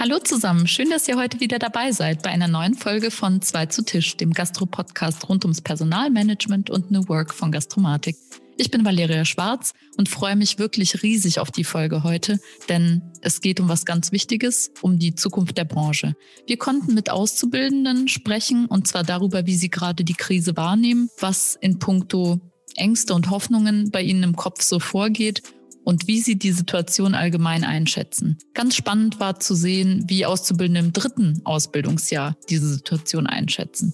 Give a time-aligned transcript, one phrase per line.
[0.00, 3.66] Hallo zusammen, schön, dass ihr heute wieder dabei seid bei einer neuen Folge von Zwei
[3.66, 8.16] zu Tisch, dem Gastro-Podcast rund ums Personalmanagement und New Work von Gastromatik.
[8.56, 12.40] Ich bin Valeria Schwarz und freue mich wirklich riesig auf die Folge heute,
[12.70, 16.14] denn es geht um was ganz Wichtiges, um die Zukunft der Branche.
[16.46, 21.58] Wir konnten mit Auszubildenden sprechen und zwar darüber, wie sie gerade die Krise wahrnehmen, was
[21.60, 22.40] in puncto
[22.74, 25.42] Ängste und Hoffnungen bei ihnen im Kopf so vorgeht
[25.90, 28.38] und wie sie die Situation allgemein einschätzen.
[28.54, 33.92] Ganz spannend war zu sehen, wie Auszubildende im dritten Ausbildungsjahr diese Situation einschätzen.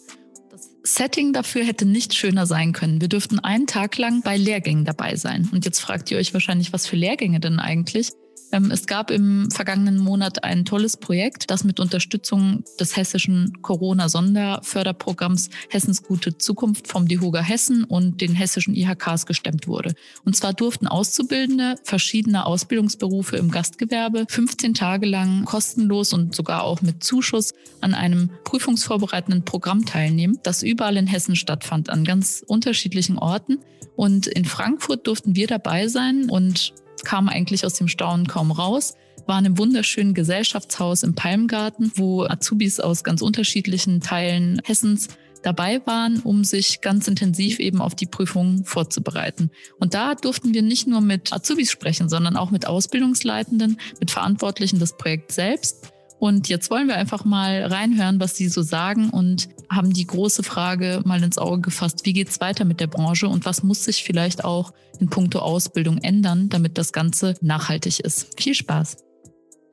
[0.50, 3.00] Das Setting dafür hätte nicht schöner sein können.
[3.00, 5.48] Wir dürften einen Tag lang bei Lehrgängen dabei sein.
[5.52, 8.12] Und jetzt fragt ihr euch wahrscheinlich, was für Lehrgänge denn eigentlich?
[8.52, 15.50] Ähm, es gab im vergangenen Monat ein tolles Projekt, das mit Unterstützung des hessischen Corona-Sonderförderprogramms
[15.68, 19.94] Hessens gute Zukunft vom DEHOGA Hessen und den hessischen IHKs gestemmt wurde.
[20.24, 26.82] Und zwar durften Auszubildende verschiedener Ausbildungsberufe im Gastgewerbe 15 Tage lang kostenlos und sogar auch
[26.82, 33.18] mit Zuschuss an einem prüfungsvorbereitenden Programm teilnehmen, das überall in Hessen stattfand, an ganz unterschiedlichen
[33.18, 33.58] Orten.
[33.96, 36.74] Und in Frankfurt durften wir dabei sein und
[37.06, 38.94] kam eigentlich aus dem Staunen kaum raus,
[39.26, 45.06] waren im wunderschönen Gesellschaftshaus im Palmgarten, wo Azubis aus ganz unterschiedlichen Teilen Hessens
[45.44, 49.52] dabei waren, um sich ganz intensiv eben auf die Prüfungen vorzubereiten.
[49.78, 54.80] Und da durften wir nicht nur mit Azubis sprechen, sondern auch mit Ausbildungsleitenden, mit Verantwortlichen
[54.80, 59.48] des Projekts selbst und jetzt wollen wir einfach mal reinhören, was Sie so sagen und
[59.70, 62.04] haben die große Frage mal ins Auge gefasst.
[62.04, 65.40] Wie geht es weiter mit der Branche und was muss sich vielleicht auch in puncto
[65.40, 68.40] Ausbildung ändern, damit das Ganze nachhaltig ist?
[68.40, 69.05] Viel Spaß!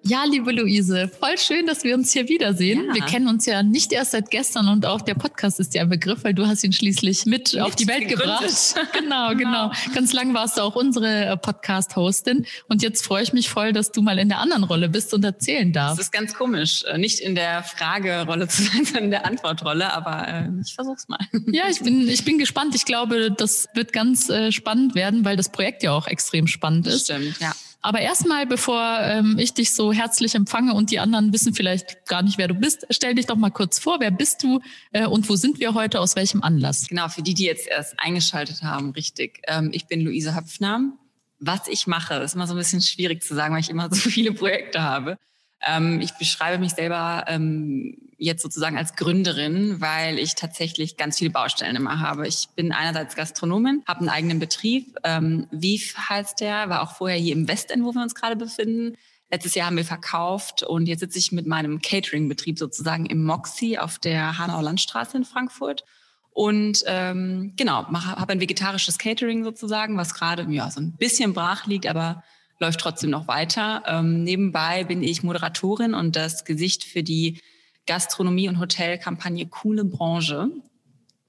[0.06, 2.88] Ja, liebe Luise, voll schön, dass wir uns hier wiedersehen.
[2.88, 2.94] Ja.
[2.94, 5.90] Wir kennen uns ja nicht erst seit gestern und auch der Podcast ist ja ein
[5.90, 8.44] Begriff, weil du hast ihn schließlich mit, mit auf die Welt gebracht.
[8.92, 9.72] genau, genau, genau.
[9.96, 13.94] Ganz lang warst du auch unsere äh, Podcast-Hostin und jetzt freue ich mich voll, dass
[13.94, 16.00] du mal in der anderen Rolle bist und erzählen darfst.
[16.00, 19.94] Das ist ganz komisch, äh, nicht in der Fragerolle zu sein, sondern in der Antwortrolle,
[19.94, 21.20] aber äh, ich versuch's mal.
[21.48, 22.76] ja, ich bin, ich bin gespannt.
[22.76, 26.88] Ich glaube, das wird ganz äh, spannend werden, weil das Projekt ja auch extrem spannend
[26.88, 27.06] ist.
[27.06, 27.53] Stimmt, ja.
[27.84, 32.22] Aber erstmal, bevor ähm, ich dich so herzlich empfange und die anderen wissen vielleicht gar
[32.22, 34.00] nicht, wer du bist, stell dich doch mal kurz vor.
[34.00, 34.62] Wer bist du
[34.94, 36.00] äh, und wo sind wir heute?
[36.00, 36.88] Aus welchem Anlass?
[36.88, 39.42] Genau, für die, die jetzt erst eingeschaltet haben, richtig.
[39.48, 40.94] Ähm, ich bin Luise Höpfner.
[41.40, 43.96] Was ich mache, ist immer so ein bisschen schwierig zu sagen, weil ich immer so
[44.10, 45.18] viele Projekte habe.
[45.66, 51.29] Ähm, ich beschreibe mich selber ähm, jetzt sozusagen als Gründerin, weil ich tatsächlich ganz viele
[51.29, 52.28] Baustellen immer habe.
[52.28, 54.96] Ich bin einerseits Gastronomin, habe einen eigenen Betrieb.
[55.03, 58.96] Ähm, Wief heißt der, war auch vorher hier im Westend, wo wir uns gerade befinden.
[59.31, 63.79] Letztes Jahr haben wir verkauft und jetzt sitze ich mit meinem Catering-Betrieb sozusagen im Moxie
[63.79, 65.84] auf der Hanauer Landstraße in Frankfurt.
[66.29, 71.68] Und ähm, genau, habe ein vegetarisches Catering sozusagen, was gerade ja so ein bisschen brach
[71.68, 72.23] liegt, aber
[72.63, 73.84] läuft trotzdem noch weiter.
[73.85, 77.41] Ähm, nebenbei bin ich Moderatorin und das Gesicht für die
[77.85, 80.50] Gastronomie- und Hotelkampagne Coole Branche.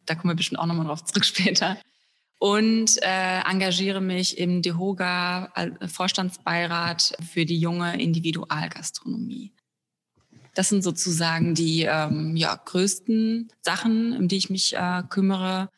[0.07, 1.77] Da kommen wir bestimmt auch nochmal drauf zurück später.
[2.39, 9.53] Und äh, engagiere mich im DEHOGA äh, Vorstandsbeirat für die junge Individualgastronomie.
[10.55, 15.69] Das sind sozusagen die ähm, ja, größten Sachen, um die ich mich äh, kümmere.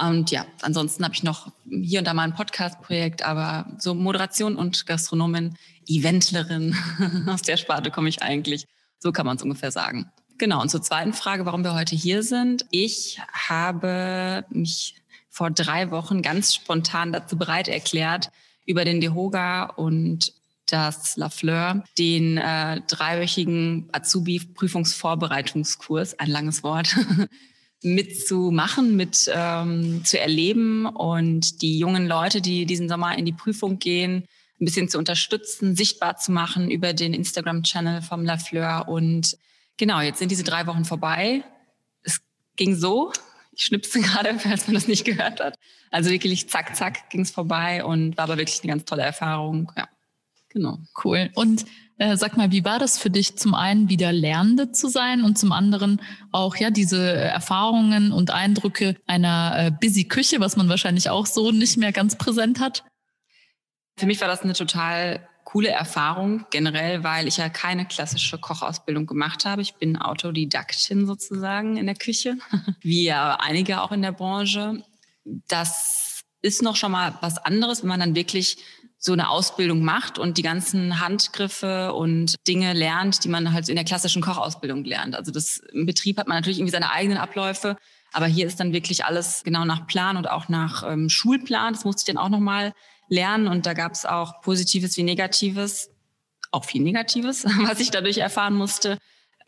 [0.00, 4.56] Und ja, ansonsten habe ich noch hier und da mal ein Podcast-Projekt, aber so Moderation
[4.56, 6.74] und Gastronomin, Eventlerin,
[7.26, 8.66] aus der Sparte komme ich eigentlich.
[8.98, 10.10] So kann man es ungefähr sagen.
[10.38, 12.64] Genau, und zur zweiten Frage, warum wir heute hier sind.
[12.70, 14.94] Ich habe mich
[15.28, 18.30] vor drei Wochen ganz spontan dazu bereit erklärt,
[18.64, 20.32] über den DeHoga und
[20.66, 26.96] das La Fleur den äh, dreiwöchigen Azubi-Prüfungsvorbereitungskurs, ein langes Wort,
[27.82, 33.78] mitzumachen, mit ähm, zu erleben und die jungen Leute, die diesen Sommer in die Prüfung
[33.78, 34.24] gehen,
[34.60, 38.86] ein bisschen zu unterstützen, sichtbar zu machen über den Instagram-Channel vom La Fleur.
[38.88, 39.38] Und
[39.78, 41.42] genau, jetzt sind diese drei Wochen vorbei.
[42.02, 42.20] Es
[42.56, 43.12] ging so.
[43.52, 45.58] Ich schnipse gerade, falls man das nicht gehört hat.
[45.90, 49.72] Also wirklich zack, zack ging es vorbei und war aber wirklich eine ganz tolle Erfahrung.
[49.76, 49.88] Ja,
[50.50, 50.78] genau.
[51.02, 51.30] Cool.
[51.34, 51.64] Und
[52.00, 55.38] äh, sag mal, wie war das für dich, zum einen wieder Lernende zu sein und
[55.38, 56.00] zum anderen
[56.32, 61.50] auch ja diese Erfahrungen und Eindrücke einer äh, busy Küche, was man wahrscheinlich auch so
[61.50, 62.84] nicht mehr ganz präsent hat?
[63.98, 69.04] Für mich war das eine total coole Erfahrung generell, weil ich ja keine klassische Kochausbildung
[69.04, 69.60] gemacht habe.
[69.60, 72.38] Ich bin Autodidaktin sozusagen in der Küche,
[72.80, 74.82] wie ja einige auch in der Branche.
[75.48, 78.56] Das ist noch schon mal was anderes, wenn man dann wirklich
[79.02, 83.76] so eine Ausbildung macht und die ganzen Handgriffe und Dinge lernt, die man halt in
[83.76, 85.16] der klassischen Kochausbildung lernt.
[85.16, 87.76] Also das im Betrieb hat man natürlich irgendwie seine eigenen Abläufe,
[88.12, 91.72] aber hier ist dann wirklich alles genau nach Plan und auch nach ähm, Schulplan.
[91.72, 92.74] Das musste ich dann auch nochmal
[93.08, 95.90] lernen und da gab es auch Positives wie Negatives.
[96.50, 98.98] auch viel Negatives, was ich dadurch erfahren musste.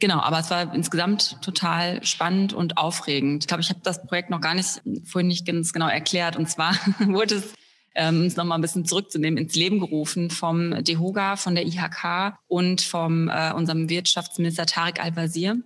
[0.00, 3.44] Genau, aber es war insgesamt total spannend und aufregend.
[3.44, 6.37] Ich glaube, ich habe das Projekt noch gar nicht vorhin nicht ganz genau erklärt.
[6.37, 7.52] Und zwar wurde es
[7.94, 12.80] ähm, uns nochmal ein bisschen zurückzunehmen, ins Leben gerufen vom DEHOGA, von der IHK und
[12.80, 15.56] vom äh, unserem Wirtschaftsminister Tarek Al-Wazir,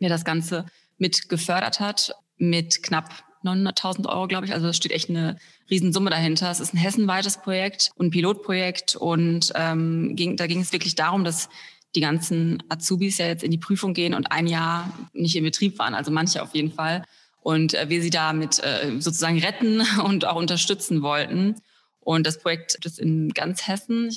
[0.00, 0.66] der das Ganze
[0.98, 3.10] mit gefördert hat, mit knapp
[3.44, 4.52] 900.000 Euro, glaube ich.
[4.52, 5.38] Also es steht echt eine
[5.70, 6.50] Riesensumme dahinter.
[6.50, 8.96] Es ist ein hessenweites Projekt und ein Pilotprojekt.
[8.96, 11.48] Und ähm, ging, da ging es wirklich darum, dass
[11.94, 15.78] die ganzen Azubis ja jetzt in die Prüfung gehen und ein Jahr nicht im Betrieb
[15.78, 17.04] waren, also manche auf jeden Fall.
[17.46, 21.54] Und äh, wir sie damit äh, sozusagen retten und auch unterstützen wollten.
[22.00, 24.10] Und das Projekt ist in ganz Hessen.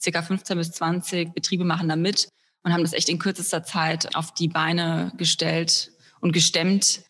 [0.00, 2.28] Circa 15 bis 20 Betriebe machen da mit
[2.62, 5.90] und haben das echt in kürzester Zeit auf die Beine gestellt
[6.20, 7.00] und gestemmt,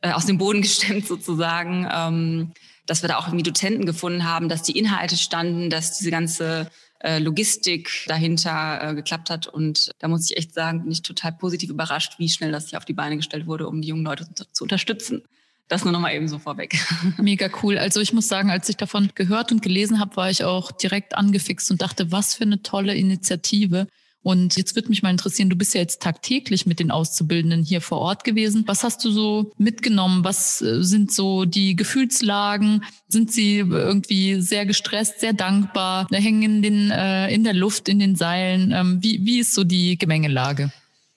[0.00, 2.54] äh, aus dem Boden gestemmt sozusagen, ähm,
[2.86, 6.70] dass wir da auch irgendwie Dozenten gefunden haben, dass die Inhalte standen, dass diese ganze
[7.18, 9.46] Logistik dahinter äh, geklappt hat.
[9.46, 12.78] Und da muss ich echt sagen, bin ich total positiv überrascht, wie schnell das hier
[12.78, 15.22] auf die Beine gestellt wurde, um die jungen Leute zu, unterstützen.
[15.68, 16.76] Das nur noch mal eben so vorweg.
[17.16, 17.78] Mega cool.
[17.78, 21.16] Also ich muss sagen, als ich davon gehört und gelesen habe, war ich auch direkt
[21.16, 23.86] angefixt und dachte, was für eine tolle Initiative.
[24.22, 27.80] Und jetzt würde mich mal interessieren, du bist ja jetzt tagtäglich mit den Auszubildenden hier
[27.80, 28.64] vor Ort gewesen.
[28.66, 30.24] Was hast du so mitgenommen?
[30.24, 32.84] Was äh, sind so die Gefühlslagen?
[33.08, 37.98] Sind sie irgendwie sehr gestresst, sehr dankbar, hängen in, den, äh, in der Luft, in
[37.98, 38.72] den Seilen?
[38.72, 40.70] Ähm, wie, wie ist so die Gemengelage?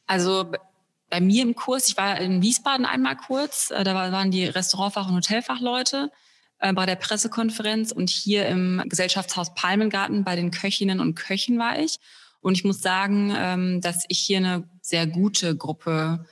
[0.07, 0.49] Also
[1.09, 5.09] bei mir im Kurs, ich war in Wiesbaden einmal kurz, äh, da waren die Restaurantfach-
[5.09, 6.09] und Hotelfachleute
[6.75, 11.99] bei der Pressekonferenz und hier im Gesellschaftshaus Palmengarten bei den Köchinnen und Köchen war ich.
[12.43, 16.25] Und ich muss sagen, ähm, dass ich hier eine sehr gute Gruppe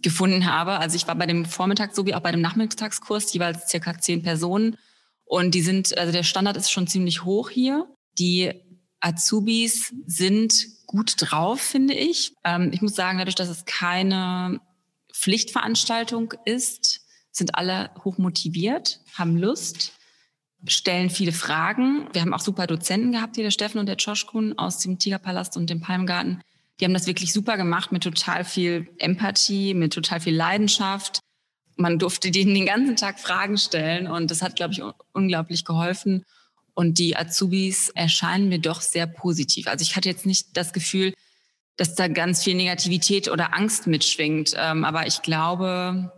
[0.00, 0.78] gefunden habe.
[0.78, 4.76] Also ich war bei dem Vormittags- sowie auch bei dem Nachmittagskurs jeweils circa zehn Personen.
[5.24, 7.86] Und die sind, also der Standard ist schon ziemlich hoch hier.
[8.18, 8.52] Die
[9.00, 10.54] Azubis sind
[10.86, 12.32] gut drauf, finde ich.
[12.44, 14.60] Ähm, ich muss sagen, dadurch, dass es keine
[15.12, 17.00] Pflichtveranstaltung ist,
[17.32, 19.97] sind alle hoch motiviert, haben Lust
[20.66, 22.08] stellen viele Fragen.
[22.12, 25.56] Wir haben auch super Dozenten gehabt, hier der Steffen und der Joschkun aus dem Tigerpalast
[25.56, 26.42] und dem Palmgarten.
[26.80, 31.20] Die haben das wirklich super gemacht mit total viel Empathie, mit total viel Leidenschaft.
[31.76, 34.82] Man durfte denen den ganzen Tag Fragen stellen und das hat, glaube ich,
[35.12, 36.24] unglaublich geholfen.
[36.74, 39.66] Und die Azubis erscheinen mir doch sehr positiv.
[39.66, 41.12] Also ich hatte jetzt nicht das Gefühl,
[41.76, 44.54] dass da ganz viel Negativität oder Angst mitschwingt.
[44.56, 46.12] Ähm, aber ich glaube,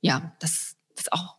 [0.00, 1.36] ja, dass das auch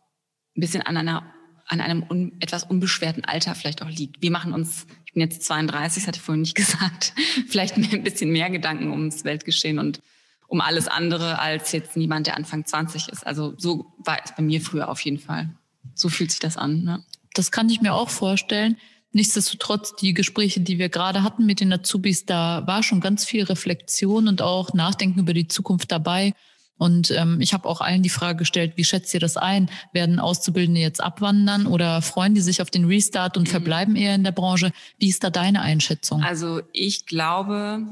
[0.56, 1.31] ein bisschen an einer
[1.72, 4.20] an einem un, etwas unbeschwerten Alter vielleicht auch liegt.
[4.20, 7.14] Wir machen uns, ich bin jetzt 32, das hatte ich vorhin nicht gesagt,
[7.48, 10.00] vielleicht ein bisschen mehr Gedanken ums Weltgeschehen und
[10.48, 13.26] um alles andere als jetzt niemand, der Anfang 20 ist.
[13.26, 15.48] Also so war es bei mir früher auf jeden Fall.
[15.94, 16.82] So fühlt sich das an.
[16.82, 17.02] Ne?
[17.32, 18.76] Das kann ich mir auch vorstellen.
[19.12, 23.44] Nichtsdestotrotz, die Gespräche, die wir gerade hatten mit den Azubis, da war schon ganz viel
[23.44, 26.34] Reflexion und auch Nachdenken über die Zukunft dabei.
[26.82, 29.70] Und ähm, ich habe auch allen die Frage gestellt, wie schätzt ihr das ein?
[29.92, 33.50] Werden Auszubildende jetzt abwandern oder freuen die sich auf den Restart und mhm.
[33.52, 34.72] verbleiben eher in der Branche?
[34.98, 36.24] Wie ist da deine Einschätzung?
[36.24, 37.86] Also ich glaube,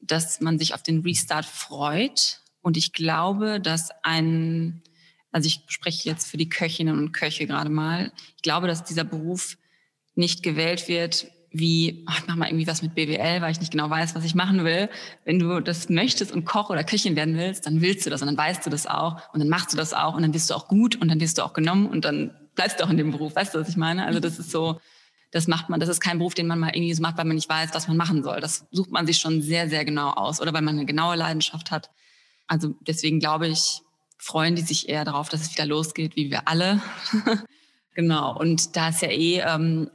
[0.00, 2.40] dass man sich auf den Restart freut.
[2.62, 4.82] Und ich glaube, dass ein,
[5.30, 9.04] also ich spreche jetzt für die Köchinnen und Köche gerade mal, ich glaube, dass dieser
[9.04, 9.56] Beruf
[10.16, 13.72] nicht gewählt wird, wie, ach, ich mach mal irgendwie was mit BWL, weil ich nicht
[13.72, 14.88] genau weiß, was ich machen will.
[15.24, 18.26] Wenn du das möchtest und Koch oder Köchin werden willst, dann willst du das und
[18.26, 20.54] dann weißt du das auch und dann machst du das auch und dann bist du
[20.54, 23.10] auch gut und dann wirst du auch genommen und dann bleibst du auch in dem
[23.10, 23.36] Beruf.
[23.36, 24.06] Weißt du, was ich meine?
[24.06, 24.80] Also das ist so,
[25.30, 27.36] das macht man, das ist kein Beruf, den man mal irgendwie so macht, weil man
[27.36, 28.40] nicht weiß, was man machen soll.
[28.40, 31.70] Das sucht man sich schon sehr, sehr genau aus oder weil man eine genaue Leidenschaft
[31.70, 31.90] hat.
[32.46, 33.82] Also deswegen glaube ich,
[34.18, 36.80] freuen die sich eher darauf, dass es wieder losgeht, wie wir alle.
[37.94, 38.38] genau.
[38.38, 39.90] Und da ist ja eh ähm,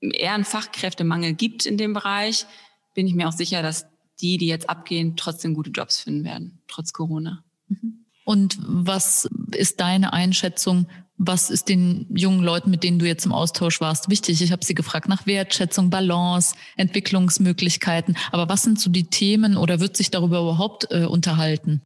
[0.00, 2.46] eher einen Fachkräftemangel gibt in dem Bereich,
[2.94, 3.86] bin ich mir auch sicher, dass
[4.20, 7.44] die, die jetzt abgehen, trotzdem gute Jobs finden werden, trotz Corona.
[7.68, 8.04] Mhm.
[8.24, 10.86] Und was ist deine Einschätzung?
[11.16, 14.40] Was ist den jungen Leuten, mit denen du jetzt im Austausch warst, wichtig?
[14.40, 18.16] Ich habe sie gefragt nach Wertschätzung, Balance, Entwicklungsmöglichkeiten.
[18.30, 21.82] Aber was sind so die Themen oder wird sich darüber überhaupt äh, unterhalten?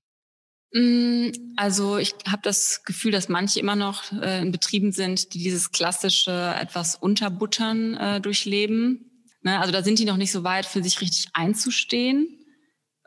[0.75, 5.39] Mm, also ich habe das Gefühl, dass manche immer noch äh, in Betrieben sind, die
[5.39, 9.29] dieses klassische etwas unterbuttern äh, durchleben.
[9.43, 9.61] Ne?
[9.61, 12.27] Also da sind die noch nicht so weit, für sich richtig einzustehen,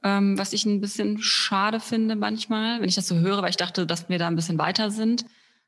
[0.02, 3.58] ähm, was ich ein bisschen schade finde manchmal, wenn ich das so höre, weil ich
[3.58, 5.26] dachte, dass wir da ein bisschen weiter sind.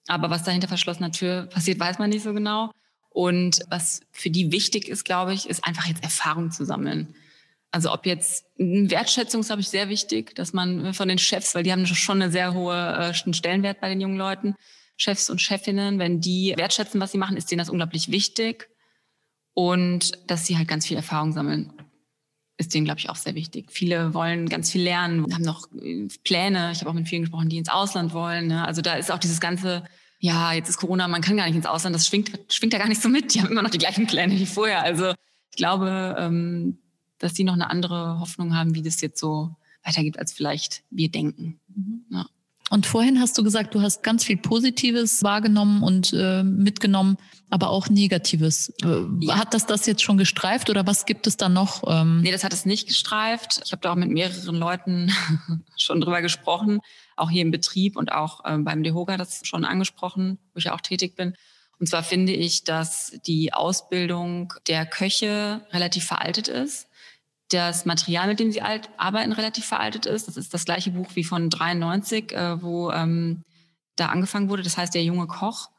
[0.08, 2.72] Aber was dahinter verschlossener Tür passiert, weiß man nicht so genau.
[3.10, 7.14] Und was für die wichtig ist, glaube ich, ist einfach jetzt Erfahrung zu sammeln.
[7.72, 11.64] Also ob jetzt Wertschätzung ist, glaube ich, sehr wichtig, dass man von den Chefs, weil
[11.64, 14.56] die haben schon einen sehr hohen äh, Stellenwert bei den jungen Leuten,
[14.98, 18.70] Chefs und Chefinnen, wenn die wertschätzen, was sie machen, ist denen das unglaublich wichtig
[19.54, 21.74] und dass sie halt ganz viel Erfahrung sammeln.
[22.58, 23.72] ist denen, glaube ich, auch sehr wichtig.
[23.72, 26.72] Viele wollen ganz viel lernen, haben noch äh, Pläne.
[26.74, 28.48] Ich habe auch mit vielen gesprochen, die ins Ausland wollen.
[28.48, 28.66] Ne?
[28.66, 29.86] Also da ist auch dieses ganze,
[30.20, 31.96] ja, jetzt ist Corona, man kann gar nicht ins Ausland.
[31.96, 33.34] Das schwingt, schwingt da gar nicht so mit.
[33.34, 34.82] Die haben immer noch die gleichen Pläne wie vorher.
[34.84, 35.14] Also
[35.52, 36.80] ich glaube, ähm,
[37.20, 41.10] dass die noch eine andere Hoffnung haben, wie das jetzt so weitergeht, als vielleicht wir
[41.10, 41.60] denken.
[41.68, 42.06] Mhm.
[42.10, 42.26] Ja.
[42.70, 47.18] Und vorhin hast du gesagt, du hast ganz viel Positives wahrgenommen und äh, mitgenommen,
[47.50, 48.72] aber auch Negatives.
[48.84, 49.40] Äh, ja.
[49.40, 51.84] Hat das das jetzt schon gestreift oder was gibt es da noch?
[51.88, 52.22] Ähm?
[52.22, 53.62] Nee, das hat es nicht gestreift.
[53.66, 55.12] Ich habe da auch mit mehreren Leuten
[55.78, 56.80] schon drüber gesprochen,
[57.16, 60.76] auch hier im Betrieb und auch äh, beim DeHoga das schon angesprochen, wo ich ja
[60.76, 61.34] auch tätig bin.
[61.80, 66.89] Und zwar finde ich, dass die Ausbildung der Köche relativ veraltet ist
[67.50, 70.28] das Material, mit dem sie alt, arbeiten, relativ veraltet ist.
[70.28, 73.44] Das ist das gleiche Buch wie von 93, äh, wo ähm,
[73.96, 74.64] da angefangen wurde.
[74.64, 75.70] Das heißt, der junge Koch.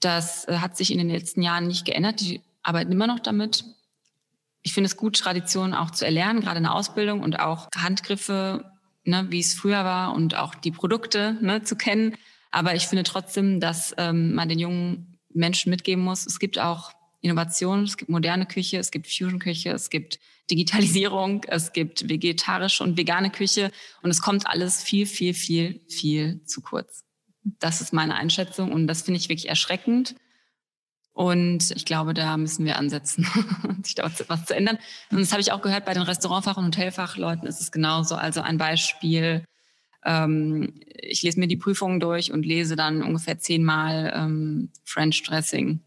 [0.00, 2.20] Das äh, hat sich in den letzten Jahren nicht geändert.
[2.20, 3.64] Die arbeiten immer noch damit.
[4.62, 8.70] Ich finde es gut, Traditionen auch zu erlernen, gerade in der Ausbildung und auch Handgriffe,
[9.04, 12.16] ne, wie es früher war und auch die Produkte ne, zu kennen.
[12.50, 16.26] Aber ich finde trotzdem, dass ähm, man den jungen Menschen mitgeben muss.
[16.26, 20.18] Es gibt auch Innovation, es gibt moderne Küche, es gibt Fusion-Küche, es gibt
[20.50, 23.70] Digitalisierung, es gibt vegetarische und vegane Küche
[24.02, 27.04] und es kommt alles viel, viel, viel, viel zu kurz.
[27.58, 30.14] Das ist meine Einschätzung und das finde ich wirklich erschreckend.
[31.12, 33.26] Und ich glaube, da müssen wir ansetzen,
[33.82, 34.78] sich da was zu ändern.
[35.10, 38.14] Und das habe ich auch gehört bei den Restaurantfach- und Hotelfachleuten ist es genauso.
[38.14, 39.44] Also ein Beispiel,
[40.04, 45.80] ähm, ich lese mir die Prüfungen durch und lese dann ungefähr zehnmal ähm, French Dressing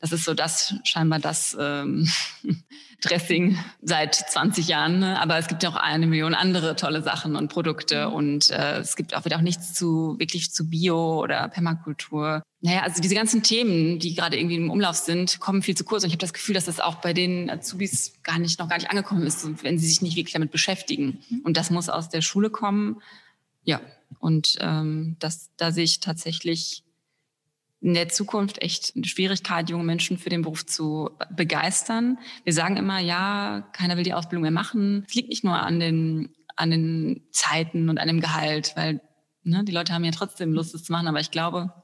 [0.00, 2.08] das ist so das scheinbar das ähm,
[3.00, 5.00] Dressing seit 20 Jahren.
[5.00, 5.20] Ne?
[5.20, 8.14] Aber es gibt ja auch eine Million andere tolle Sachen und Produkte mhm.
[8.14, 12.42] und äh, es gibt auch wieder auch nichts zu wirklich zu Bio oder Permakultur.
[12.60, 16.02] Naja, also diese ganzen Themen, die gerade irgendwie im Umlauf sind, kommen viel zu kurz.
[16.02, 18.76] Und ich habe das Gefühl, dass das auch bei den Azubis gar nicht noch gar
[18.76, 21.18] nicht angekommen ist, wenn sie sich nicht wirklich damit beschäftigen.
[21.28, 21.40] Mhm.
[21.44, 23.02] Und das muss aus der Schule kommen.
[23.64, 23.80] Ja,
[24.18, 26.84] und ähm, das, da sehe ich tatsächlich
[27.84, 32.18] in der Zukunft echt eine Schwierigkeit, junge Menschen für den Beruf zu begeistern.
[32.42, 35.04] Wir sagen immer, ja, keiner will die Ausbildung mehr machen.
[35.06, 39.02] Es liegt nicht nur an den, an den Zeiten und an dem Gehalt, weil
[39.42, 41.08] ne, die Leute haben ja trotzdem Lust, es zu machen.
[41.08, 41.74] Aber ich glaube,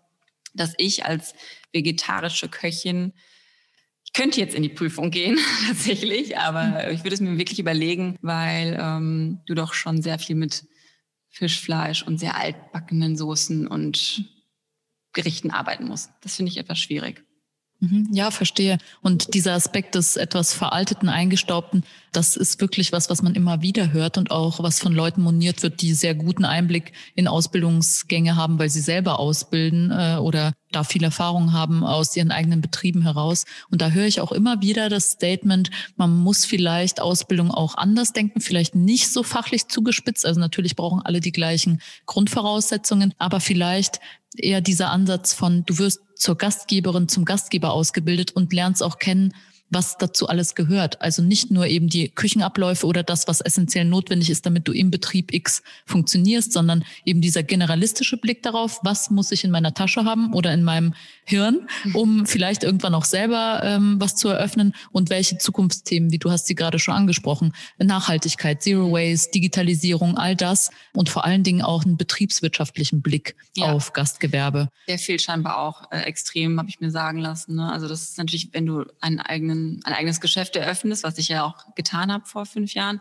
[0.54, 1.35] dass ich als
[1.71, 3.12] vegetarische Köchin
[4.02, 5.38] ich könnte jetzt in die Prüfung gehen,
[5.69, 10.35] tatsächlich, aber ich würde es mir wirklich überlegen, weil ähm, du doch schon sehr viel
[10.35, 10.64] mit
[11.28, 14.25] Fischfleisch und sehr altbackenen Soßen und
[15.12, 16.11] Gerichten arbeiten muss.
[16.21, 17.25] Das finde ich etwas schwierig.
[17.80, 18.08] Mhm.
[18.12, 18.76] Ja, verstehe.
[19.00, 21.82] Und dieser Aspekt des etwas veralteten, eingestaubten,
[22.12, 25.62] das ist wirklich was, was man immer wieder hört und auch was von Leuten moniert
[25.62, 30.84] wird, die sehr guten Einblick in Ausbildungsgänge haben, weil sie selber ausbilden äh, oder da
[30.84, 33.46] viel Erfahrung haben aus ihren eigenen Betrieben heraus.
[33.70, 38.12] Und da höre ich auch immer wieder das Statement, man muss vielleicht Ausbildung auch anders
[38.12, 40.26] denken, vielleicht nicht so fachlich zugespitzt.
[40.26, 44.00] Also natürlich brauchen alle die gleichen Grundvoraussetzungen, aber vielleicht
[44.37, 49.35] eher dieser Ansatz von, du wirst zur Gastgeberin, zum Gastgeber ausgebildet und lernst auch kennen,
[49.71, 51.00] was dazu alles gehört.
[51.00, 54.91] Also nicht nur eben die Küchenabläufe oder das, was essentiell notwendig ist, damit du im
[54.91, 60.05] Betrieb X funktionierst, sondern eben dieser generalistische Blick darauf, was muss ich in meiner Tasche
[60.05, 65.09] haben oder in meinem Hirn, um vielleicht irgendwann auch selber ähm, was zu eröffnen und
[65.11, 70.71] welche Zukunftsthemen, wie du hast sie gerade schon angesprochen, Nachhaltigkeit, Zero Waste, Digitalisierung, all das
[70.93, 73.73] und vor allen Dingen auch einen betriebswirtschaftlichen Blick ja.
[73.73, 74.69] auf Gastgewerbe.
[74.89, 77.55] Der fehlt scheinbar auch äh, extrem, habe ich mir sagen lassen.
[77.55, 77.71] Ne?
[77.71, 81.29] Also das ist natürlich, wenn du einen eigenen ein, ein eigenes Geschäft eröffnest, was ich
[81.29, 83.00] ja auch getan habe vor fünf Jahren,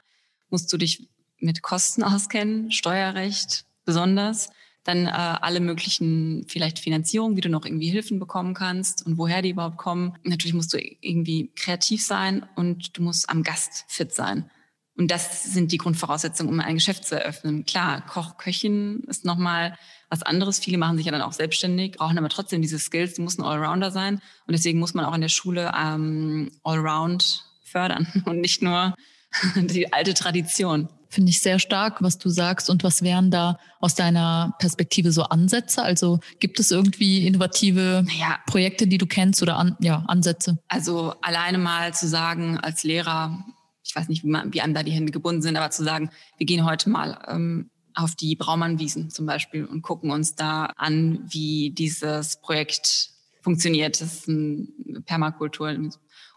[0.49, 4.49] musst du dich mit Kosten auskennen, Steuerrecht besonders,
[4.83, 9.41] dann äh, alle möglichen vielleicht Finanzierung, wie du noch irgendwie Hilfen bekommen kannst und woher
[9.41, 10.17] die überhaupt kommen.
[10.23, 14.49] Natürlich musst du irgendwie kreativ sein und du musst am Gast fit sein.
[14.95, 17.65] Und das sind die Grundvoraussetzungen, um ein Geschäft zu eröffnen.
[17.65, 19.77] Klar, Koch, Köchin ist nochmal
[20.09, 20.59] was anderes.
[20.59, 23.15] Viele machen sich ja dann auch selbstständig, brauchen aber trotzdem diese Skills.
[23.15, 24.15] Du musst ein Allrounder sein.
[24.47, 28.95] Und deswegen muss man auch in der Schule ähm, Allround fördern und nicht nur
[29.55, 30.89] die alte Tradition.
[31.11, 32.69] Finde ich sehr stark, was du sagst.
[32.69, 35.81] Und was wären da aus deiner Perspektive so Ansätze?
[35.81, 40.59] Also gibt es irgendwie innovative naja, Projekte, die du kennst oder an, ja, Ansätze?
[40.67, 43.43] Also alleine mal zu sagen, als Lehrer,
[43.83, 46.11] ich weiß nicht, wie, man, wie einem da die Hände gebunden sind, aber zu sagen,
[46.37, 51.25] wir gehen heute mal ähm, auf die Braumannwiesen zum Beispiel und gucken uns da an,
[51.29, 53.99] wie dieses Projekt funktioniert.
[53.99, 55.75] Das ist ein Permakultur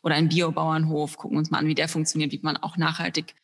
[0.02, 1.16] oder ein Biobauernhof.
[1.16, 3.34] Gucken uns mal an, wie der funktioniert, wie man auch nachhaltig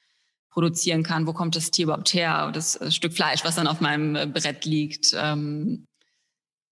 [0.51, 1.27] produzieren kann.
[1.27, 2.51] Wo kommt das Tier überhaupt her?
[2.53, 5.15] Das Stück Fleisch, was dann auf meinem äh, Brett liegt.
[5.17, 5.87] Ähm,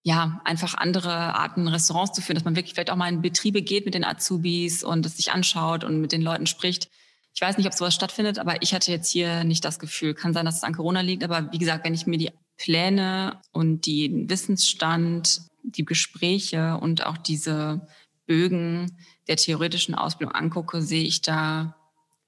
[0.03, 3.63] ja, einfach andere Arten Restaurants zu führen, dass man wirklich vielleicht auch mal in Betriebe
[3.63, 6.89] geht mit den Azubis und es sich anschaut und mit den Leuten spricht
[7.37, 10.15] Ich weiß nicht, ob sowas stattfindet, aber ich hatte jetzt hier nicht das Gefühl.
[10.15, 13.43] Kann sein, dass es an Corona liegt, aber wie gesagt, wenn ich mir die Pläne
[13.53, 17.87] und den Wissensstand, die Gespräche und auch diese
[18.27, 18.97] Bögen
[19.29, 21.77] der theoretischen Ausbildung angucke, sehe ich da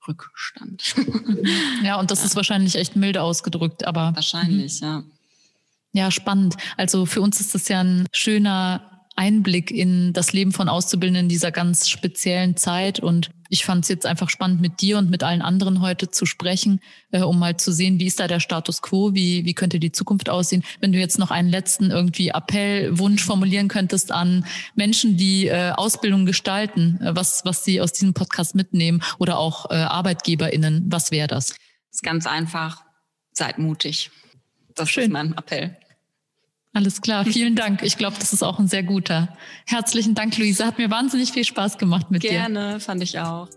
[0.06, 0.94] Rückstand.
[1.82, 2.26] ja, und das ja.
[2.26, 4.14] ist wahrscheinlich echt milde ausgedrückt, aber.
[4.14, 5.04] Wahrscheinlich, ja.
[5.92, 6.56] Ja, spannend.
[6.76, 11.28] Also für uns ist das ja ein schöner Einblick in das Leben von Auszubildenden in
[11.30, 13.00] dieser ganz speziellen Zeit.
[13.00, 16.26] Und ich fand es jetzt einfach spannend, mit dir und mit allen anderen heute zu
[16.26, 19.80] sprechen, äh, um mal zu sehen, wie ist da der Status quo, wie, wie könnte
[19.80, 20.64] die Zukunft aussehen.
[20.80, 25.72] Wenn du jetzt noch einen letzten irgendwie Appell, Wunsch formulieren könntest an Menschen, die äh,
[25.72, 31.10] Ausbildung gestalten, äh, was, was sie aus diesem Podcast mitnehmen oder auch äh, ArbeitgeberInnen, was
[31.10, 31.48] wäre das?
[31.48, 31.58] Das
[31.92, 32.84] ist ganz einfach,
[33.32, 34.10] seid mutig.
[34.74, 35.04] Das Schön.
[35.04, 35.76] ist mein Appell.
[36.72, 37.82] Alles klar, vielen Dank.
[37.82, 39.37] Ich glaube, das ist auch ein sehr guter.
[39.66, 40.66] Herzlichen Dank, Luise.
[40.66, 42.60] Hat mir wahnsinnig viel Spaß gemacht mit Gerne, dir.
[42.60, 43.48] Gerne, fand ich auch.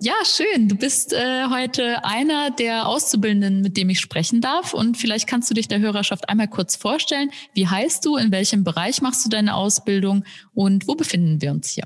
[0.00, 0.68] Ja, schön.
[0.68, 4.74] Du bist äh, heute einer der Auszubildenden, mit dem ich sprechen darf.
[4.74, 7.30] Und vielleicht kannst du dich der Hörerschaft einmal kurz vorstellen.
[7.54, 8.16] Wie heißt du?
[8.16, 10.24] In welchem Bereich machst du deine Ausbildung?
[10.52, 11.84] Und wo befinden wir uns hier?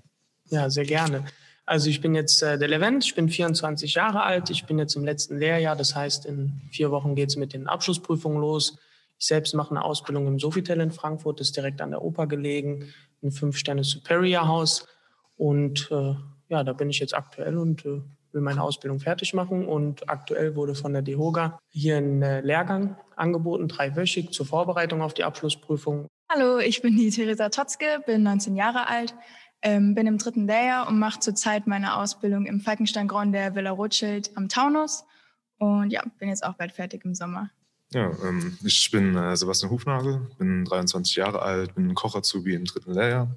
[0.50, 1.24] Ja, sehr gerne.
[1.70, 4.96] Also ich bin jetzt äh, der Levent, ich bin 24 Jahre alt, ich bin jetzt
[4.96, 8.76] im letzten Lehrjahr, das heißt in vier Wochen geht es mit den Abschlussprüfungen los.
[9.20, 12.26] Ich selbst mache eine Ausbildung im Sofitel in Frankfurt, das ist direkt an der Oper
[12.26, 14.88] gelegen, ein Fünf-Sterne Superior Haus
[15.36, 16.16] und äh,
[16.48, 18.00] ja, da bin ich jetzt aktuell und äh,
[18.32, 19.66] will meine Ausbildung fertig machen.
[19.66, 25.14] Und aktuell wurde von der DEHOGA hier ein äh, Lehrgang angeboten, dreiwöchig zur Vorbereitung auf
[25.14, 26.08] die Abschlussprüfung.
[26.32, 29.14] Hallo, ich bin die Theresa Totzke, bin 19 Jahre alt,
[29.62, 34.30] ähm, bin im dritten Lehrjahr und mache zurzeit meine Ausbildung im Falkenstein-Grauen der Villa Rothschild
[34.36, 35.04] am Taunus.
[35.58, 37.50] Und ja, bin jetzt auch bald fertig im Sommer.
[37.92, 42.92] Ja, ähm, ich bin äh, Sebastian Hufnagel, bin 23 Jahre alt, bin Kochazubi im dritten
[42.92, 43.34] Lehrjahr.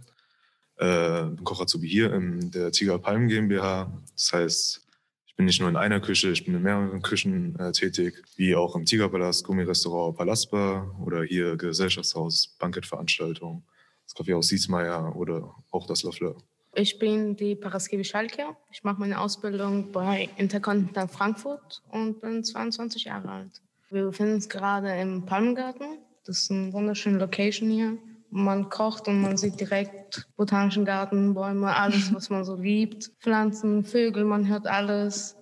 [0.77, 3.92] Äh, bin Kochazubi hier in der Tiger Palm GmbH.
[4.15, 4.88] Das heißt,
[5.25, 8.56] ich bin nicht nur in einer Küche, ich bin in mehreren Küchen äh, tätig, wie
[8.56, 13.64] auch im Tigerpalast, Gummirestaurant Palastbar oder hier Gesellschaftshaus, Bankettveranstaltungen
[14.05, 16.35] das Kaffeehaus Siesmeier oder auch das Löffler.
[16.75, 18.46] Ich bin die Paraskevi Schalke.
[18.72, 23.61] Ich mache meine Ausbildung bei Intercontinental Frankfurt und bin 22 Jahre alt.
[23.89, 26.00] Wir befinden uns gerade im Palmgarten.
[26.25, 27.98] Das ist eine wunderschöne Location hier.
[28.31, 33.11] Man kocht und man sieht direkt botanischen Garten, Bäume, alles, was man so liebt.
[33.20, 35.35] Pflanzen, Vögel, man hört alles.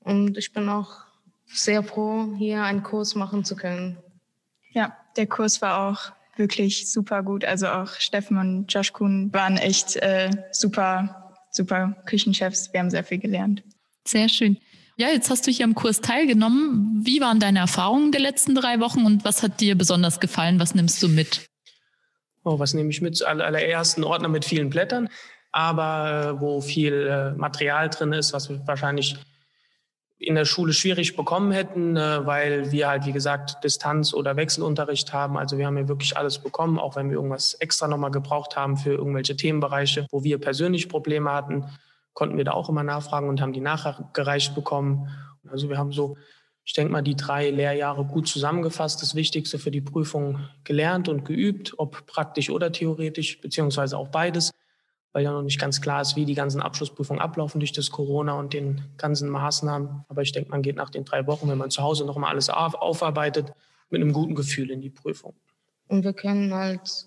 [0.00, 1.04] Und ich bin auch
[1.44, 3.98] sehr froh, hier einen Kurs machen zu können.
[4.70, 7.44] Ja, der Kurs war auch wirklich super gut.
[7.44, 12.72] Also auch Steffen und Josh Kuhn waren echt äh, super, super Küchenchefs.
[12.72, 13.62] Wir haben sehr viel gelernt.
[14.04, 14.56] Sehr schön.
[14.96, 17.00] Ja, jetzt hast du hier am Kurs teilgenommen.
[17.04, 20.58] Wie waren deine Erfahrungen der letzten drei Wochen und was hat dir besonders gefallen?
[20.58, 21.46] Was nimmst du mit?
[22.44, 23.22] Oh, was nehme ich mit?
[23.22, 25.08] Allererst ein Ordner mit vielen Blättern,
[25.52, 29.16] aber äh, wo viel äh, Material drin ist, was wahrscheinlich
[30.20, 35.14] in der Schule schwierig bekommen hätten, äh, weil wir halt, wie gesagt, Distanz- oder Wechselunterricht
[35.14, 35.38] haben.
[35.38, 38.76] Also wir haben ja wirklich alles bekommen, auch wenn wir irgendwas extra nochmal gebraucht haben
[38.76, 41.64] für irgendwelche Themenbereiche, wo wir persönlich Probleme hatten,
[42.12, 45.08] konnten wir da auch immer nachfragen und haben die nachgereicht bekommen.
[45.50, 46.18] Also wir haben so,
[46.66, 51.24] ich denke mal, die drei Lehrjahre gut zusammengefasst, das Wichtigste für die Prüfung gelernt und
[51.24, 54.50] geübt, ob praktisch oder theoretisch, beziehungsweise auch beides
[55.12, 58.34] weil ja noch nicht ganz klar ist, wie die ganzen Abschlussprüfungen ablaufen durch das Corona
[58.34, 60.04] und den ganzen Maßnahmen.
[60.08, 62.28] Aber ich denke, man geht nach den drei Wochen, wenn man zu Hause noch mal
[62.28, 63.52] alles aufarbeitet,
[63.90, 65.34] mit einem guten Gefühl in die Prüfung.
[65.88, 67.06] Und wir können halt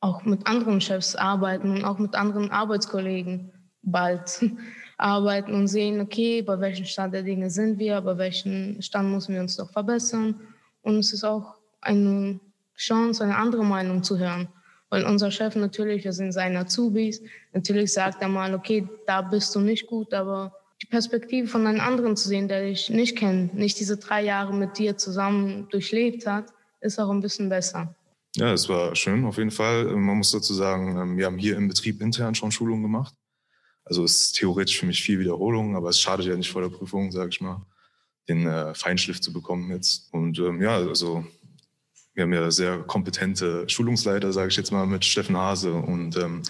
[0.00, 4.44] auch mit anderen Chefs arbeiten und auch mit anderen Arbeitskollegen bald
[4.98, 9.34] arbeiten und sehen, okay, bei welchem Stand der Dinge sind wir, bei welchem Stand müssen
[9.34, 10.40] wir uns doch verbessern.
[10.82, 12.38] Und es ist auch eine
[12.76, 14.48] Chance, eine andere Meinung zu hören.
[14.90, 17.22] Weil unser Chef natürlich, wir sind seine Azubis,
[17.52, 21.80] natürlich sagt er mal, okay, da bist du nicht gut, aber die Perspektive von einem
[21.80, 26.26] anderen zu sehen, der dich nicht kennt, nicht diese drei Jahre mit dir zusammen durchlebt
[26.26, 26.46] hat,
[26.80, 27.94] ist auch ein bisschen besser.
[28.36, 29.84] Ja, es war schön auf jeden Fall.
[29.84, 33.14] Man muss dazu sagen, ähm, wir haben hier im Betrieb intern schon Schulungen gemacht.
[33.84, 36.68] Also es ist theoretisch für mich viel Wiederholung, aber es schadet ja nicht vor der
[36.68, 37.66] Prüfung, sage ich mal,
[38.28, 40.12] den äh, Feinschliff zu bekommen jetzt.
[40.12, 41.24] Und ähm, ja, also
[42.20, 46.42] wir haben ja sehr kompetente Schulungsleiter, sage ich jetzt mal, mit Steffen Hase und ähm,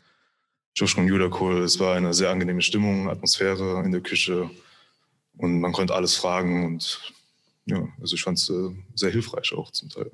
[0.75, 1.63] Joshua Judakohl.
[1.63, 4.51] Es war eine sehr angenehme Stimmung, Atmosphäre in der Küche
[5.37, 7.13] und man konnte alles fragen und
[7.67, 10.11] ja, also ich fand es äh, sehr hilfreich auch zum Teil.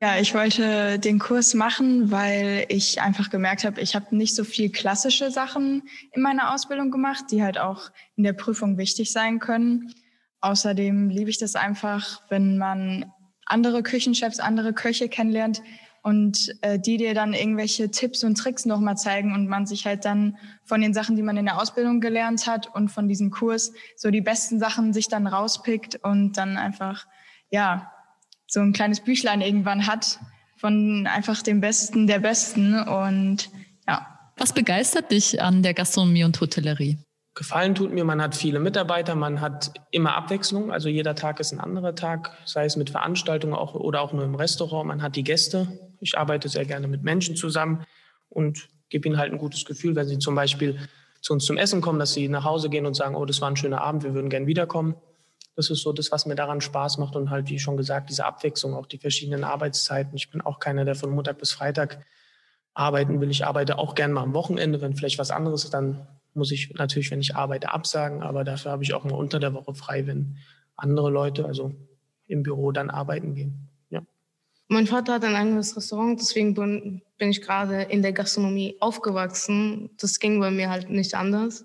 [0.00, 4.44] Ja, ich wollte den Kurs machen, weil ich einfach gemerkt habe, ich habe nicht so
[4.44, 5.82] viel klassische Sachen
[6.12, 9.92] in meiner Ausbildung gemacht, die halt auch in der Prüfung wichtig sein können.
[10.40, 13.12] Außerdem liebe ich das einfach, wenn man
[13.46, 15.62] andere Küchenchefs, andere Köche kennenlernt
[16.02, 20.04] und äh, die dir dann irgendwelche Tipps und Tricks nochmal zeigen und man sich halt
[20.04, 23.72] dann von den Sachen, die man in der Ausbildung gelernt hat und von diesem Kurs
[23.96, 27.06] so die besten Sachen sich dann rauspickt und dann einfach,
[27.50, 27.90] ja,
[28.46, 30.20] so ein kleines Büchlein irgendwann hat
[30.56, 33.50] von einfach dem Besten der Besten und
[33.88, 34.06] ja.
[34.36, 36.98] Was begeistert dich an der Gastronomie und Hotellerie?
[37.36, 41.52] Gefallen tut mir, man hat viele Mitarbeiter, man hat immer Abwechslung, also jeder Tag ist
[41.52, 44.88] ein anderer Tag, sei es mit Veranstaltungen auch, oder auch nur im Restaurant.
[44.88, 45.68] Man hat die Gäste.
[46.00, 47.84] Ich arbeite sehr gerne mit Menschen zusammen
[48.30, 50.78] und gebe ihnen halt ein gutes Gefühl, wenn sie zum Beispiel
[51.20, 53.50] zu uns zum Essen kommen, dass sie nach Hause gehen und sagen, oh, das war
[53.50, 54.94] ein schöner Abend, wir würden gern wiederkommen.
[55.56, 58.24] Das ist so das, was mir daran Spaß macht und halt, wie schon gesagt, diese
[58.24, 60.16] Abwechslung, auch die verschiedenen Arbeitszeiten.
[60.16, 61.98] Ich bin auch keiner, der von Montag bis Freitag
[62.72, 63.30] arbeiten will.
[63.30, 66.72] Ich arbeite auch gern mal am Wochenende, wenn vielleicht was anderes ist, dann muss ich
[66.74, 70.06] natürlich, wenn ich arbeite, absagen, aber dafür habe ich auch mal unter der Woche frei,
[70.06, 70.36] wenn
[70.76, 71.74] andere Leute, also
[72.26, 73.68] im Büro, dann arbeiten gehen.
[73.90, 74.02] Ja.
[74.68, 79.90] Mein Vater hat ein eigenes Restaurant, deswegen bin, bin ich gerade in der Gastronomie aufgewachsen.
[79.98, 81.64] Das ging bei mir halt nicht anders.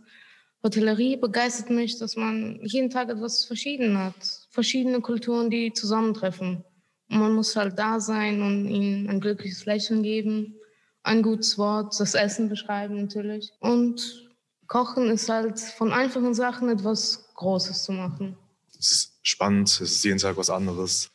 [0.64, 4.48] Hotellerie begeistert mich, dass man jeden Tag etwas Verschiedenes hat.
[4.52, 6.64] Verschiedene Kulturen, die zusammentreffen.
[7.10, 10.56] Und man muss halt da sein und ihnen ein glückliches Lächeln geben,
[11.04, 13.52] ein gutes Wort, das Essen beschreiben natürlich.
[13.60, 14.31] Und
[14.72, 18.38] Kochen ist halt von einfachen Sachen etwas Großes zu machen.
[18.80, 21.12] Es ist spannend, es ist jeden Tag was anderes,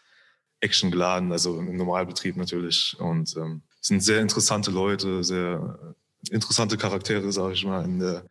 [0.61, 2.95] actiongeladen, also im Normalbetrieb natürlich.
[3.01, 5.97] Und ähm, es sind sehr interessante Leute, sehr
[6.31, 8.27] interessante Charaktere, sage ich mal, in der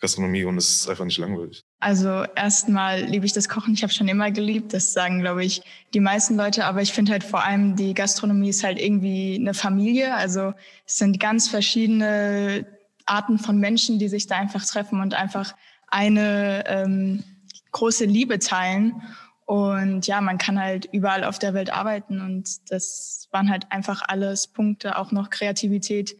[0.00, 1.62] Gastronomie und es ist einfach nicht langweilig.
[1.80, 3.74] Also erstmal liebe ich das Kochen.
[3.74, 4.72] Ich habe schon immer geliebt.
[4.72, 5.60] Das sagen, glaube ich,
[5.92, 6.64] die meisten Leute.
[6.64, 10.14] Aber ich finde halt vor allem, die Gastronomie ist halt irgendwie eine Familie.
[10.14, 10.54] Also
[10.86, 12.64] es sind ganz verschiedene
[13.10, 15.54] Arten von Menschen, die sich da einfach treffen und einfach
[15.88, 17.24] eine ähm,
[17.72, 19.02] große Liebe teilen.
[19.44, 24.02] Und ja, man kann halt überall auf der Welt arbeiten und das waren halt einfach
[24.06, 26.16] alles Punkte, auch noch Kreativität,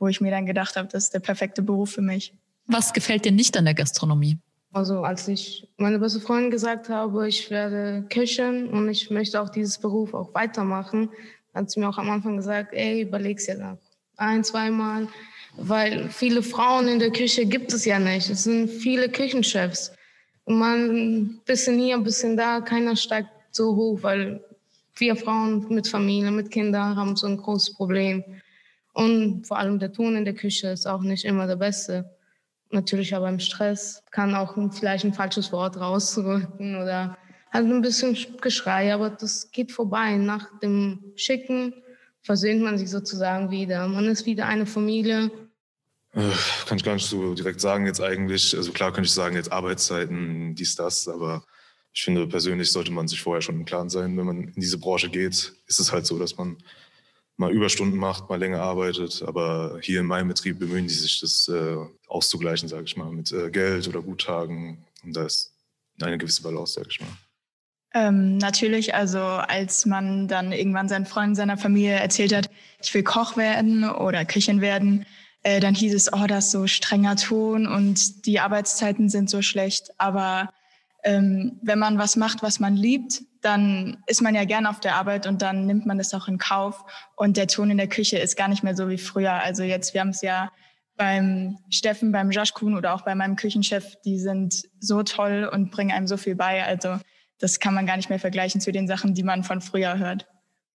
[0.00, 2.34] wo ich mir dann gedacht habe, das ist der perfekte Beruf für mich.
[2.66, 4.38] Was gefällt dir nicht an der Gastronomie?
[4.72, 9.50] Also als ich meine beste Freundin gesagt habe, ich werde Köchin und ich möchte auch
[9.50, 11.10] dieses Beruf auch weitermachen,
[11.54, 13.78] hat sie mir auch am Anfang gesagt, ey, überleg's ja noch
[14.16, 15.08] ein, zweimal
[15.56, 18.30] weil viele Frauen in der Küche gibt es ja nicht.
[18.30, 19.92] Es sind viele Küchenchefs.
[20.44, 24.42] Und man ein bisschen hier, ein bisschen da, keiner steigt so hoch, weil
[24.96, 28.24] wir Frauen mit Familie, mit Kindern haben so ein großes Problem.
[28.92, 32.10] Und vor allem der Ton in der Küche ist auch nicht immer der beste.
[32.70, 37.16] Natürlich aber im Stress kann auch vielleicht ein falsches Wort rausrücken oder
[37.52, 40.16] halt ein bisschen Geschrei, aber das geht vorbei.
[40.16, 41.74] Nach dem Schicken
[42.22, 43.86] versöhnt man sich sozusagen wieder.
[43.88, 45.30] Man ist wieder eine Familie.
[46.14, 46.30] Äh,
[46.66, 48.56] kann ich gar nicht so direkt sagen jetzt eigentlich.
[48.56, 51.44] Also klar könnte ich sagen, jetzt Arbeitszeiten, dies, das, aber
[51.92, 54.78] ich finde persönlich sollte man sich vorher schon im Klaren sein, wenn man in diese
[54.78, 56.56] Branche geht, ist es halt so, dass man
[57.36, 59.22] mal Überstunden macht, mal länger arbeitet.
[59.26, 61.76] Aber hier in meinem Betrieb bemühen die sich, das äh,
[62.08, 64.84] auszugleichen, sage ich mal, mit äh, Geld oder Guttagen.
[65.02, 65.52] Und da ist
[66.00, 67.08] eine gewisse Balance, sage ich mal.
[67.94, 72.48] Ähm, natürlich, also als man dann irgendwann seinen Freunden, seiner Familie erzählt hat,
[72.82, 75.04] ich will Koch werden oder Köchin werden,
[75.42, 79.42] äh, dann hieß es, oh, das ist so strenger Ton und die Arbeitszeiten sind so
[79.42, 79.90] schlecht.
[79.98, 80.50] Aber
[81.04, 84.94] ähm, wenn man was macht, was man liebt, dann ist man ja gern auf der
[84.94, 86.84] Arbeit und dann nimmt man das auch in Kauf.
[87.16, 89.32] Und der Ton in der Küche ist gar nicht mehr so wie früher.
[89.32, 90.50] Also jetzt, wir haben es ja
[90.96, 95.90] beim Steffen, beim Jaschkun oder auch bei meinem Küchenchef, die sind so toll und bringen
[95.90, 96.64] einem so viel bei.
[96.64, 96.98] Also
[97.40, 100.28] das kann man gar nicht mehr vergleichen zu den Sachen, die man von früher hört.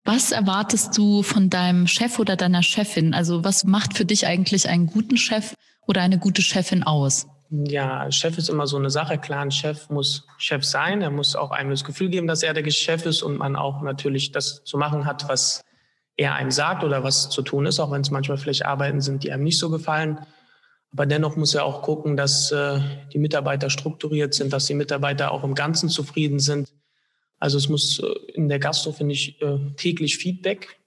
[0.08, 3.14] Was erwartest du von deinem Chef oder deiner Chefin?
[3.14, 5.54] Also was macht für dich eigentlich einen guten Chef
[5.86, 7.28] oder eine gute Chefin aus?
[7.50, 9.18] Ja, Chef ist immer so eine Sache.
[9.18, 11.02] Klar, ein Chef muss Chef sein.
[11.02, 13.82] Er muss auch einem das Gefühl geben, dass er der Chef ist und man auch
[13.82, 15.62] natürlich das zu machen hat, was
[16.16, 19.24] er einem sagt oder was zu tun ist, auch wenn es manchmal vielleicht Arbeiten sind,
[19.24, 20.20] die einem nicht so gefallen.
[20.94, 22.80] Aber dennoch muss er auch gucken, dass äh,
[23.12, 26.70] die Mitarbeiter strukturiert sind, dass die Mitarbeiter auch im Ganzen zufrieden sind.
[27.40, 30.80] Also es muss äh, in der Gastro, finde ich, äh, täglich Feedback,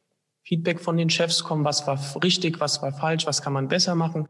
[0.42, 3.94] Feedback von den Chefs kommen, was war richtig, was war falsch, was kann man besser
[3.94, 4.28] machen,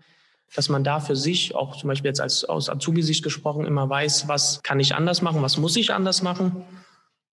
[0.54, 4.28] dass man da für sich, auch zum Beispiel jetzt als aus Azubi-Sicht gesprochen, immer weiß,
[4.28, 6.64] was kann ich anders machen, was muss ich anders machen.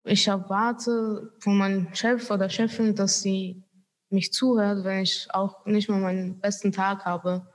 [0.04, 3.64] Ich erwarte von meinem Chef oder Chefin, dass sie
[4.10, 7.48] mich zuhört, wenn ich auch nicht mal meinen besten Tag habe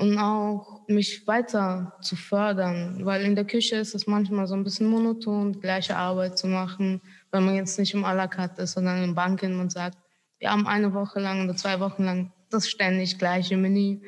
[0.00, 4.64] und auch mich weiter zu fördern, weil in der Küche ist es manchmal so ein
[4.64, 8.72] bisschen monoton, gleiche Arbeit zu machen, wenn man jetzt nicht im à la carte ist,
[8.72, 9.98] sondern im Banken und sagt,
[10.38, 14.00] wir haben eine Woche lang oder zwei Wochen lang das ständig gleiche Menü.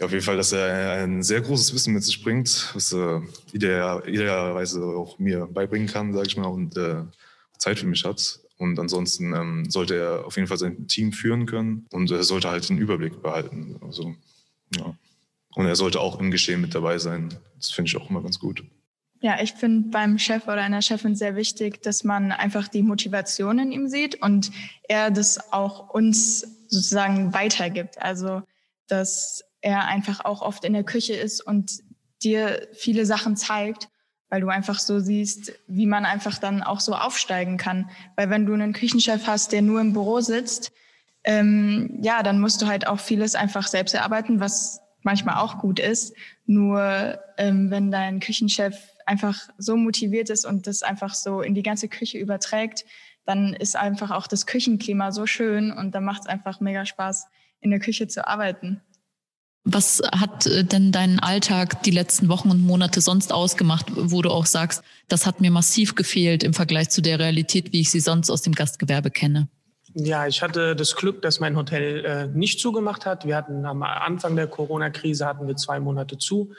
[0.00, 4.84] Auf jeden Fall, dass er ein sehr großes Wissen mit sich bringt, was er idealerweise
[4.84, 7.02] auch mir beibringen kann, sage ich mal, und äh,
[7.58, 8.38] Zeit für mich hat.
[8.56, 12.50] Und ansonsten ähm, sollte er auf jeden Fall sein Team führen können und er sollte
[12.50, 13.76] halt den Überblick behalten.
[13.80, 14.14] Also,
[14.76, 14.94] ja.
[15.54, 17.34] Und er sollte auch im Geschehen mit dabei sein.
[17.56, 18.64] Das finde ich auch immer ganz gut.
[19.20, 23.58] Ja, ich finde beim Chef oder einer Chefin sehr wichtig, dass man einfach die Motivation
[23.58, 24.50] in ihm sieht und
[24.88, 28.02] er das auch uns sozusagen weitergibt.
[28.02, 28.42] Also,
[28.88, 31.70] dass er einfach auch oft in der Küche ist und
[32.24, 33.88] dir viele Sachen zeigt,
[34.28, 37.90] weil du einfach so siehst, wie man einfach dann auch so aufsteigen kann.
[38.16, 40.72] Weil wenn du einen Küchenchef hast, der nur im Büro sitzt,
[41.24, 45.78] ähm, ja, dann musst du halt auch vieles einfach selbst erarbeiten, was manchmal auch gut
[45.78, 46.14] ist.
[46.46, 51.62] Nur ähm, wenn dein Küchenchef einfach so motiviert ist und das einfach so in die
[51.62, 52.84] ganze Küche überträgt,
[53.24, 57.26] dann ist einfach auch das Küchenklima so schön und dann macht es einfach mega Spaß,
[57.60, 58.80] in der Küche zu arbeiten.
[59.64, 64.30] Was hat äh, denn deinen Alltag die letzten Wochen und Monate sonst ausgemacht, wo du
[64.30, 68.00] auch sagst, das hat mir massiv gefehlt im Vergleich zu der Realität, wie ich sie
[68.00, 69.48] sonst aus dem Gastgewerbe kenne?
[69.94, 73.26] Ja, ich hatte das Glück, dass mein Hotel äh, nicht zugemacht hat.
[73.26, 76.52] Wir hatten am Anfang der Corona-Krise hatten wir zwei Monate zu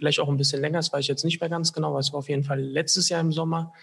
[0.00, 2.12] vielleicht auch ein bisschen länger, das weiß ich jetzt nicht mehr ganz genau, aber es
[2.12, 3.74] war auf jeden Fall letztes Jahr im Sommer.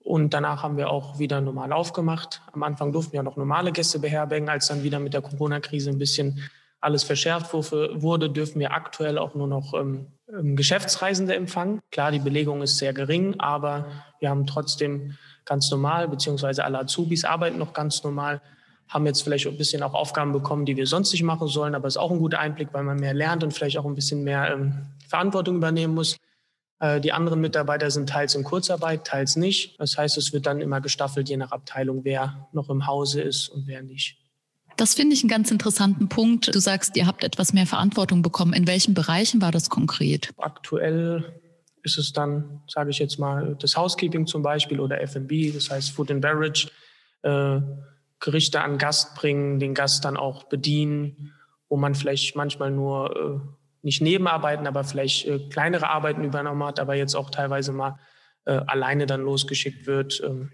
[0.00, 2.42] Und danach haben wir auch wieder normal aufgemacht.
[2.52, 4.48] Am Anfang durften wir noch normale Gäste beherbergen.
[4.48, 6.42] Als dann wieder mit der Corona-Krise ein bisschen
[6.80, 11.80] alles verschärft wurde, dürfen wir aktuell auch nur noch ähm, ähm, Geschäftsreisende empfangen.
[11.90, 13.86] Klar, die Belegung ist sehr gering, aber
[14.20, 18.40] wir haben trotzdem ganz normal, beziehungsweise alle Azubis arbeiten noch ganz normal
[18.88, 21.88] haben jetzt vielleicht ein bisschen auch Aufgaben bekommen, die wir sonst nicht machen sollen, aber
[21.88, 24.22] es ist auch ein guter Einblick, weil man mehr lernt und vielleicht auch ein bisschen
[24.22, 26.16] mehr ähm, Verantwortung übernehmen muss.
[26.78, 29.78] Äh, die anderen Mitarbeiter sind teils in Kurzarbeit, teils nicht.
[29.80, 33.48] Das heißt, es wird dann immer gestaffelt, je nach Abteilung, wer noch im Hause ist
[33.48, 34.18] und wer nicht.
[34.76, 36.54] Das finde ich einen ganz interessanten Punkt.
[36.54, 38.52] Du sagst, ihr habt etwas mehr Verantwortung bekommen.
[38.52, 40.34] In welchen Bereichen war das konkret?
[40.36, 41.40] Aktuell
[41.86, 45.92] ist es dann, sage ich jetzt mal, das Housekeeping zum Beispiel oder F&B, das heißt
[45.92, 46.68] Food and Beverage.
[47.22, 47.60] Äh,
[48.18, 51.32] Gerichte an Gast bringen, den Gast dann auch bedienen,
[51.68, 53.40] wo man vielleicht manchmal nur äh,
[53.82, 57.98] nicht Nebenarbeiten, aber vielleicht äh, kleinere Arbeiten übernommen hat, aber jetzt auch teilweise mal
[58.46, 60.50] äh, alleine dann losgeschickt wird, ähm,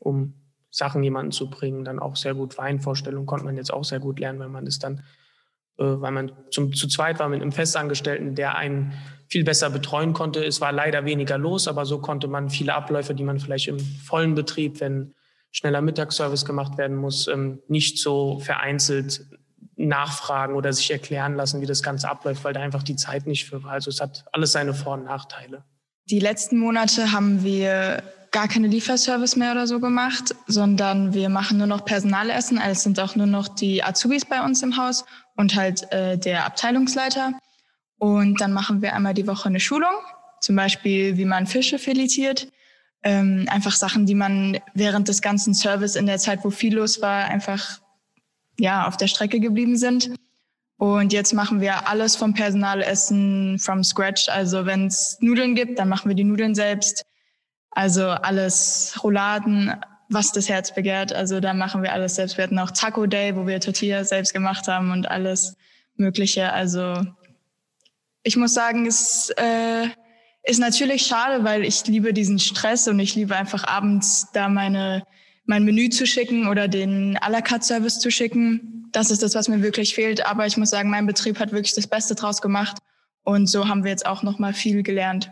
[0.00, 0.34] um
[0.70, 1.84] Sachen jemanden zu bringen.
[1.84, 4.78] Dann auch sehr gut Weinvorstellungen konnte man jetzt auch sehr gut lernen, wenn man es
[4.78, 4.98] dann,
[5.78, 8.94] äh, weil man zum, zu zweit war mit einem Festangestellten, der einen
[9.32, 10.44] viel besser betreuen konnte.
[10.44, 13.80] Es war leider weniger los, aber so konnte man viele Abläufe, die man vielleicht im
[13.80, 15.14] vollen Betrieb, wenn
[15.50, 19.24] schneller Mittagsservice gemacht werden muss, ähm, nicht so vereinzelt
[19.76, 23.46] nachfragen oder sich erklären lassen, wie das Ganze abläuft, weil da einfach die Zeit nicht
[23.46, 23.72] für war.
[23.72, 25.64] Also es hat alles seine Vor- und Nachteile.
[26.10, 31.56] Die letzten Monate haben wir gar keine Lieferservice mehr oder so gemacht, sondern wir machen
[31.56, 32.58] nur noch Personalessen.
[32.58, 36.18] Also es sind auch nur noch die Azubis bei uns im Haus und halt äh,
[36.18, 37.32] der Abteilungsleiter.
[38.02, 39.94] Und dann machen wir einmal die Woche eine Schulung,
[40.40, 42.48] zum Beispiel wie man Fische filetiert
[43.02, 47.02] ähm, einfach Sachen, die man während des ganzen Service in der Zeit, wo viel los
[47.02, 47.80] war, einfach
[48.58, 50.10] ja auf der Strecke geblieben sind.
[50.78, 54.28] Und jetzt machen wir alles vom Personalessen from scratch.
[54.28, 57.04] Also wenn es Nudeln gibt, dann machen wir die Nudeln selbst.
[57.70, 59.74] Also alles Rouladen,
[60.08, 61.12] was das Herz begehrt.
[61.12, 62.36] Also da machen wir alles selbst.
[62.36, 65.56] Wir hatten auch Taco Day, wo wir Tortilla selbst gemacht haben und alles
[65.96, 66.52] Mögliche.
[66.52, 67.04] Also
[68.22, 69.88] ich muss sagen, es äh,
[70.44, 75.04] ist natürlich schade, weil ich liebe diesen Stress und ich liebe einfach abends da meine,
[75.44, 78.88] mein Menü zu schicken oder den à la carte Service zu schicken.
[78.92, 80.26] Das ist das, was mir wirklich fehlt.
[80.26, 82.78] Aber ich muss sagen, mein Betrieb hat wirklich das Beste draus gemacht.
[83.24, 85.30] Und so haben wir jetzt auch noch mal viel gelernt.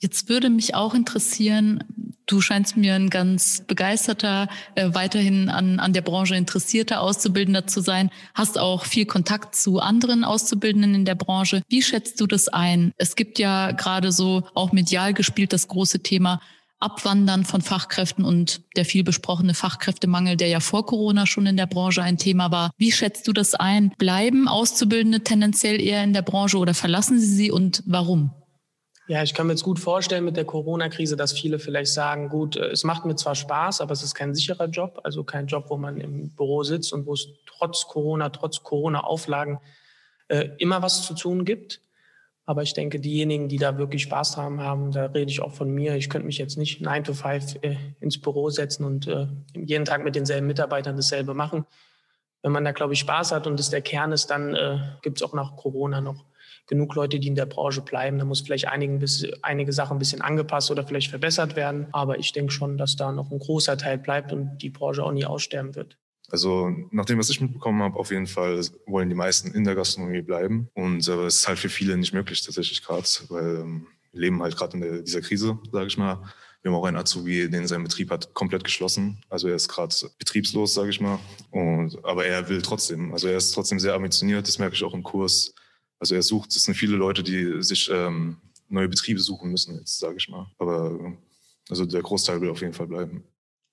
[0.00, 1.82] Jetzt würde mich auch interessieren,
[2.26, 7.80] du scheinst mir ein ganz begeisterter, äh, weiterhin an, an der Branche interessierter Auszubildender zu
[7.80, 11.62] sein, hast auch viel Kontakt zu anderen Auszubildenden in der Branche.
[11.68, 12.92] Wie schätzt du das ein?
[12.96, 16.40] Es gibt ja gerade so auch medial gespielt das große Thema
[16.80, 21.66] Abwandern von Fachkräften und der viel besprochene Fachkräftemangel, der ja vor Corona schon in der
[21.66, 22.70] Branche ein Thema war.
[22.76, 23.92] Wie schätzt du das ein?
[23.98, 28.30] Bleiben Auszubildende tendenziell eher in der Branche oder verlassen sie sie und warum?
[29.08, 32.56] Ja, ich kann mir jetzt gut vorstellen mit der Corona-Krise, dass viele vielleicht sagen, gut,
[32.56, 35.64] äh, es macht mir zwar Spaß, aber es ist kein sicherer Job, also kein Job,
[35.68, 39.60] wo man im Büro sitzt und wo es trotz Corona, trotz Corona-Auflagen
[40.28, 41.80] äh, immer was zu tun gibt.
[42.44, 45.70] Aber ich denke, diejenigen, die da wirklich Spaß haben, haben, da rede ich auch von
[45.70, 45.96] mir.
[45.96, 49.86] Ich könnte mich jetzt nicht 9 to 5 äh, ins Büro setzen und äh, jeden
[49.86, 51.64] Tag mit denselben Mitarbeitern dasselbe machen.
[52.42, 55.18] Wenn man da, glaube ich, Spaß hat und es der Kern ist, dann äh, gibt
[55.18, 56.27] es auch nach Corona noch
[56.68, 58.18] genug Leute, die in der Branche bleiben.
[58.18, 59.04] Da muss vielleicht einigen,
[59.42, 61.88] einige Sachen ein bisschen angepasst oder vielleicht verbessert werden.
[61.92, 65.12] Aber ich denke schon, dass da noch ein großer Teil bleibt und die Branche auch
[65.12, 65.96] nie aussterben wird.
[66.30, 69.74] Also nach dem, was ich mitbekommen habe, auf jeden Fall wollen die meisten in der
[69.74, 70.68] Gastronomie bleiben.
[70.74, 74.42] Und äh, es ist halt für viele nicht möglich tatsächlich gerade, weil ähm, wir leben
[74.42, 76.22] halt gerade in der, dieser Krise, sage ich mal.
[76.60, 79.22] Wir haben auch einen Azubi, den sein Betrieb hat komplett geschlossen.
[79.30, 81.18] Also er ist gerade betriebslos, sage ich mal.
[81.50, 83.12] Und, aber er will trotzdem.
[83.12, 84.46] Also er ist trotzdem sehr ambitioniert.
[84.46, 85.54] Das merke ich auch im Kurs.
[85.98, 88.36] Also er sucht, es sind viele Leute, die sich ähm,
[88.68, 90.46] neue Betriebe suchen müssen jetzt, sage ich mal.
[90.58, 91.16] Aber
[91.68, 93.24] also der Großteil will auf jeden Fall bleiben.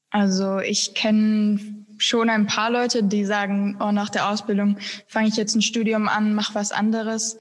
[0.09, 1.59] Also ich kenne
[1.97, 6.07] schon ein paar Leute, die sagen, oh, nach der Ausbildung fange ich jetzt ein Studium
[6.07, 7.37] an, mache was anderes,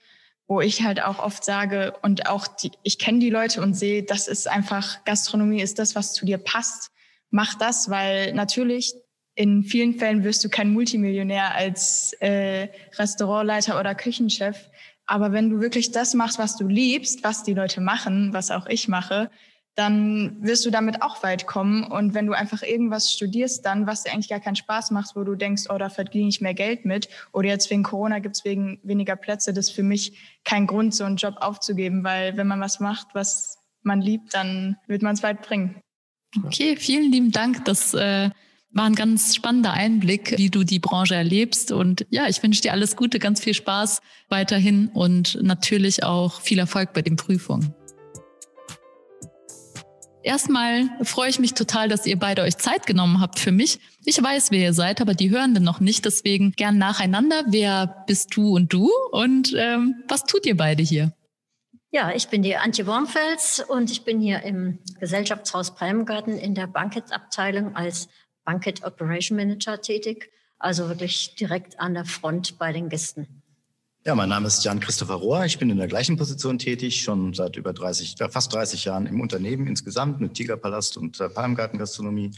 [0.46, 4.02] wo ich halt auch oft sage und auch die, ich kenne die Leute und sehe,
[4.02, 6.90] das ist einfach Gastronomie ist das, was zu dir passt.
[7.30, 8.94] Mach das, weil natürlich
[9.34, 14.68] in vielen Fällen wirst du kein Multimillionär als äh, Restaurantleiter oder Küchenchef.
[15.06, 18.66] Aber wenn du wirklich das machst, was du liebst, was die Leute machen, was auch
[18.66, 19.30] ich mache,
[19.74, 21.84] dann wirst du damit auch weit kommen.
[21.84, 25.24] Und wenn du einfach irgendwas studierst, dann, was dir eigentlich gar keinen Spaß macht, wo
[25.24, 28.44] du denkst, oh, da verdiene ich mehr Geld mit, oder jetzt wegen Corona gibt es
[28.44, 32.46] wegen weniger Plätze, das ist für mich kein Grund, so einen Job aufzugeben, weil wenn
[32.46, 35.80] man was macht, was man liebt, dann wird man es weit bringen.
[36.44, 37.64] Okay, vielen lieben Dank.
[37.64, 38.30] Das äh,
[38.74, 41.72] war ein ganz spannender Einblick, wie du die Branche erlebst.
[41.72, 46.58] Und ja, ich wünsche dir alles Gute, ganz viel Spaß weiterhin und natürlich auch viel
[46.58, 47.72] Erfolg bei den Prüfungen.
[50.24, 53.78] Erstmal freue ich mich total, dass ihr beide euch Zeit genommen habt für mich.
[54.06, 56.06] Ich weiß, wer ihr seid, aber die Hörenden noch nicht.
[56.06, 57.44] Deswegen gern nacheinander.
[57.48, 58.90] Wer bist du und du?
[59.12, 61.12] Und ähm, was tut ihr beide hier?
[61.90, 66.66] Ja, ich bin die Antje Wormfels und ich bin hier im Gesellschaftshaus Palmgarten in der
[66.66, 68.08] Bankettabteilung als
[68.44, 70.30] Banket Operation Manager tätig.
[70.58, 73.42] Also wirklich direkt an der Front bei den Gästen.
[74.06, 75.46] Ja, mein Name ist Jan Christopher Rohr.
[75.46, 79.20] Ich bin in der gleichen Position tätig, schon seit über 30, fast 30 Jahren im
[79.20, 82.30] Unternehmen insgesamt mit Tigerpalast und äh, Palmgartengastronomie.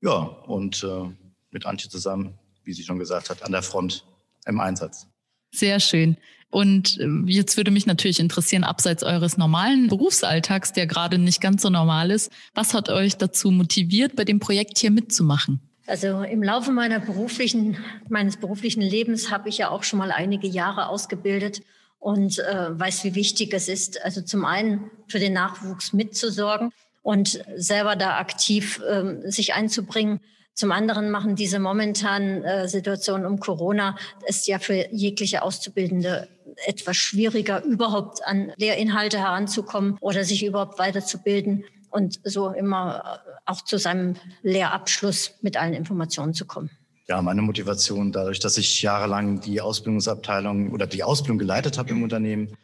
[0.00, 1.10] Ja, und äh,
[1.50, 4.06] mit Antje zusammen, wie sie schon gesagt hat, an der Front
[4.46, 5.08] im Einsatz.
[5.52, 6.16] Sehr schön.
[6.52, 11.62] Und äh, jetzt würde mich natürlich interessieren, abseits eures normalen Berufsalltags, der gerade nicht ganz
[11.62, 15.60] so normal ist, was hat euch dazu motiviert, bei dem Projekt hier mitzumachen?
[15.86, 17.78] Also im Laufe meiner beruflichen,
[18.10, 21.62] meines beruflichen Lebens habe ich ja auch schon mal einige Jahre ausgebildet
[21.98, 27.42] und äh, weiß, wie wichtig es ist, also zum einen für den Nachwuchs mitzusorgen und
[27.56, 30.20] selber da aktiv äh, sich einzubringen.
[30.54, 36.28] Zum anderen machen diese momentanen äh, Situationen um Corona es ja für jegliche Auszubildende
[36.66, 43.62] etwas schwieriger, überhaupt an Lehrinhalte heranzukommen oder sich überhaupt weiterzubilden und so immer äh, auch
[43.62, 46.70] zu seinem Lehrabschluss mit allen Informationen zu kommen.
[47.08, 52.02] Ja, meine Motivation dadurch, dass ich jahrelang die Ausbildungsabteilung oder die Ausbildung geleitet habe im
[52.02, 52.56] Unternehmen,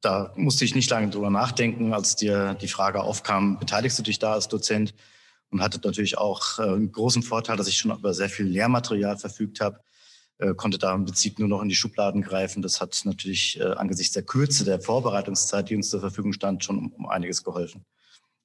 [0.00, 4.18] da musste ich nicht lange drüber nachdenken, als dir die Frage aufkam, beteiligst du dich
[4.18, 4.94] da als Dozent?
[5.50, 9.16] Und hatte natürlich auch äh, einen großen Vorteil, dass ich schon über sehr viel Lehrmaterial
[9.16, 9.80] verfügt habe,
[10.38, 12.62] äh, konnte da im Prinzip nur noch in die Schubladen greifen.
[12.62, 17.08] Das hat natürlich angesichts der Kürze der Vorbereitungszeit, die uns zur Verfügung stand, schon um
[17.08, 17.84] einiges geholfen.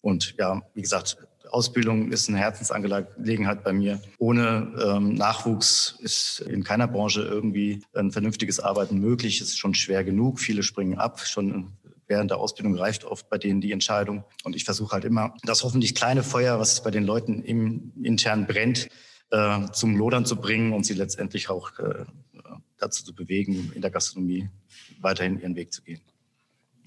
[0.02, 1.18] Und ja, wie gesagt,
[1.54, 4.02] Ausbildung ist eine Herzensangelegenheit bei mir.
[4.18, 9.40] Ohne ähm, Nachwuchs ist in keiner Branche irgendwie ein vernünftiges Arbeiten möglich.
[9.40, 10.40] Es ist schon schwer genug.
[10.40, 11.22] Viele springen ab.
[11.22, 11.74] Schon
[12.08, 14.24] während der Ausbildung reift oft bei denen die Entscheidung.
[14.44, 18.46] Und ich versuche halt immer, das hoffentlich kleine Feuer, was bei den Leuten im intern
[18.46, 18.90] brennt,
[19.32, 22.06] äh, zum Lodern zu bringen und sie letztendlich auch äh,
[22.78, 24.50] dazu zu bewegen, in der Gastronomie
[25.02, 26.02] weiterhin ihren Weg zu gehen.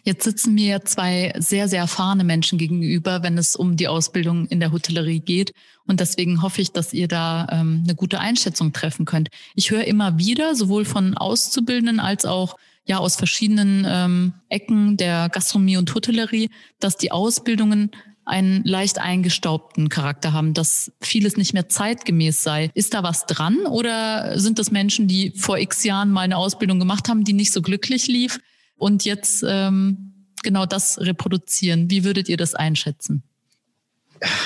[0.06, 4.60] Jetzt sitzen mir zwei sehr, sehr erfahrene Menschen gegenüber, wenn es um die Ausbildung in
[4.60, 5.52] der Hotellerie geht.
[5.84, 9.30] Und deswegen hoffe ich, dass ihr da ähm, eine gute Einschätzung treffen könnt.
[9.56, 15.28] Ich höre immer wieder, sowohl von Auszubildenden als auch ja aus verschiedenen ähm, Ecken der
[15.28, 17.90] Gastronomie und Hotellerie, dass die Ausbildungen
[18.24, 22.70] einen leicht eingestaubten Charakter haben, dass vieles nicht mehr zeitgemäß sei.
[22.74, 26.80] Ist da was dran oder sind das Menschen, die vor x Jahren mal eine Ausbildung
[26.80, 28.40] gemacht haben, die nicht so glücklich lief?
[28.76, 31.90] und jetzt ähm, genau das reproduzieren.
[31.90, 33.22] Wie würdet ihr das einschätzen?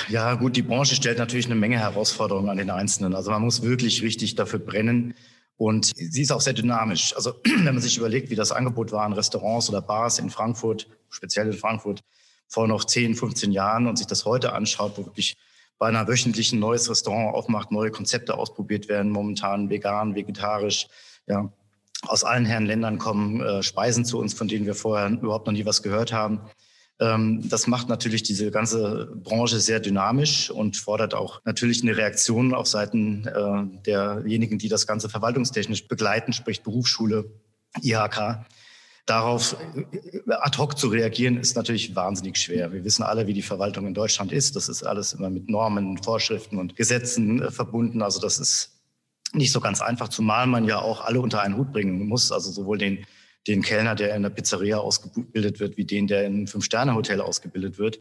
[0.09, 3.15] Ja, gut, die Branche stellt natürlich eine Menge Herausforderungen an den Einzelnen.
[3.15, 5.13] Also man muss wirklich richtig dafür brennen.
[5.57, 7.15] Und sie ist auch sehr dynamisch.
[7.15, 10.87] Also wenn man sich überlegt, wie das Angebot war an Restaurants oder Bars in Frankfurt,
[11.09, 12.01] speziell in Frankfurt,
[12.47, 15.37] vor noch 10, 15 Jahren und sich das heute anschaut, wo wirklich
[15.77, 20.87] bei einer wöchentlichen neues Restaurant aufmacht, neue Konzepte ausprobiert werden, momentan vegan, vegetarisch,
[21.27, 21.51] ja,
[22.03, 25.53] aus allen Herren Ländern kommen äh, Speisen zu uns, von denen wir vorher überhaupt noch
[25.53, 26.41] nie was gehört haben.
[27.01, 32.53] Ähm, das macht natürlich diese ganze Branche sehr dynamisch und fordert auch natürlich eine Reaktion
[32.53, 37.25] auf Seiten äh, derjenigen, die das Ganze verwaltungstechnisch begleiten, sprich Berufsschule,
[37.81, 38.45] IHK.
[39.07, 42.71] Darauf äh, ad hoc zu reagieren, ist natürlich wahnsinnig schwer.
[42.71, 44.55] Wir wissen alle, wie die Verwaltung in Deutschland ist.
[44.55, 48.03] Das ist alles immer mit Normen, Vorschriften und Gesetzen äh, verbunden.
[48.03, 48.77] Also das ist
[49.33, 52.51] nicht so ganz einfach, zumal man ja auch alle unter einen Hut bringen muss, also
[52.51, 53.05] sowohl den,
[53.47, 57.77] den Kellner, der in der Pizzeria ausgebildet wird, wie den, der in einem Fünf-Sterne-Hotel ausgebildet
[57.77, 57.99] wird.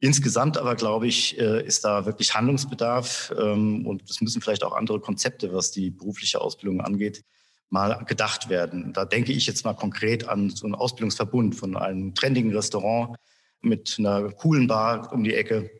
[0.00, 4.74] Insgesamt aber, glaube ich, äh, ist da wirklich Handlungsbedarf ähm, und es müssen vielleicht auch
[4.74, 7.24] andere Konzepte, was die berufliche Ausbildung angeht,
[7.70, 8.92] mal gedacht werden.
[8.92, 13.16] Da denke ich jetzt mal konkret an so einen Ausbildungsverbund von einem trendigen Restaurant
[13.62, 15.70] mit einer coolen Bar um die Ecke.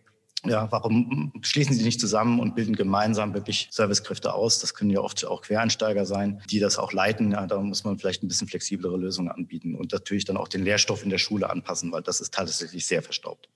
[0.46, 4.58] Ja, warum schließen sie nicht zusammen und bilden gemeinsam wirklich Servicekräfte aus?
[4.58, 7.32] Das können ja oft auch Quereinsteiger sein, die das auch leiten.
[7.32, 10.62] Ja, da muss man vielleicht ein bisschen flexiblere Lösungen anbieten und natürlich dann auch den
[10.62, 13.48] Lehrstoff in der Schule anpassen, weil das ist tatsächlich sehr verstaubt.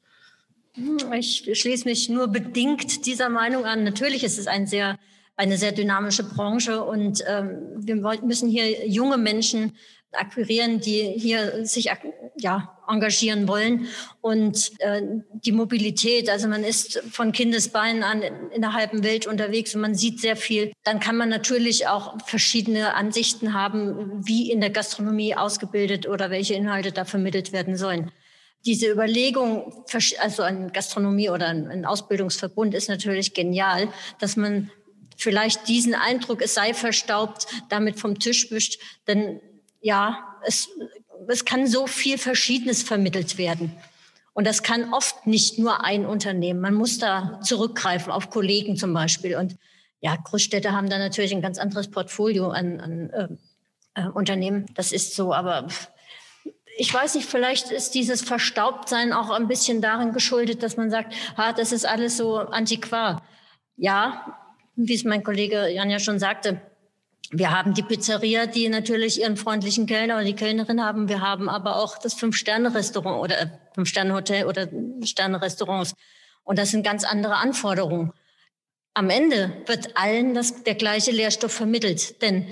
[1.19, 3.85] Ich schließe mich nur bedingt dieser Meinung an.
[3.85, 4.99] Natürlich ist es ein sehr,
[5.37, 9.73] eine sehr dynamische Branche und ähm, wir müssen hier junge Menschen
[10.13, 11.91] akquirieren, die hier sich
[12.37, 13.89] ja, engagieren wollen.
[14.21, 15.03] Und äh,
[15.45, 19.95] die Mobilität, also man ist von Kindesbeinen an in der halben Welt unterwegs und man
[19.95, 20.73] sieht sehr viel.
[20.85, 26.55] Dann kann man natürlich auch verschiedene Ansichten haben, wie in der Gastronomie ausgebildet oder welche
[26.55, 28.11] Inhalte da vermittelt werden sollen.
[28.67, 29.85] Diese Überlegung,
[30.19, 33.89] also ein Gastronomie oder ein Ausbildungsverbund ist natürlich genial,
[34.19, 34.71] dass man
[35.17, 38.81] vielleicht diesen Eindruck, es sei verstaubt, damit vom Tisch wischt.
[39.07, 39.41] Denn
[39.81, 40.69] ja, es,
[41.29, 43.77] es kann so viel Verschiedenes vermittelt werden.
[44.33, 46.61] Und das kann oft nicht nur ein Unternehmen.
[46.61, 49.37] Man muss da zurückgreifen auf Kollegen zum Beispiel.
[49.37, 49.57] Und
[50.01, 53.29] ja, Großstädte haben da natürlich ein ganz anderes Portfolio an, an äh,
[53.95, 54.67] äh, Unternehmen.
[54.75, 55.35] Das ist so.
[55.35, 55.67] Aber
[56.77, 61.15] ich weiß nicht, vielleicht ist dieses Verstaubtsein auch ein bisschen darin geschuldet, dass man sagt,
[61.37, 63.23] ha, das ist alles so antiquar.
[63.77, 64.39] Ja,
[64.77, 66.61] wie es mein Kollege Jan ja schon sagte,
[67.31, 71.09] wir haben die Pizzeria, die natürlich ihren freundlichen Kellner oder die Kellnerin haben.
[71.09, 74.69] Wir haben aber auch das Fünf-Sterne-Restaurant oder äh, Fünf-Sterne-Hotel oder
[75.05, 75.95] Sterne-Restaurants.
[76.45, 78.13] Und das sind ganz andere Anforderungen.
[78.95, 82.23] Am Ende wird allen das, der gleiche Lehrstoff vermittelt.
[82.23, 82.47] Denn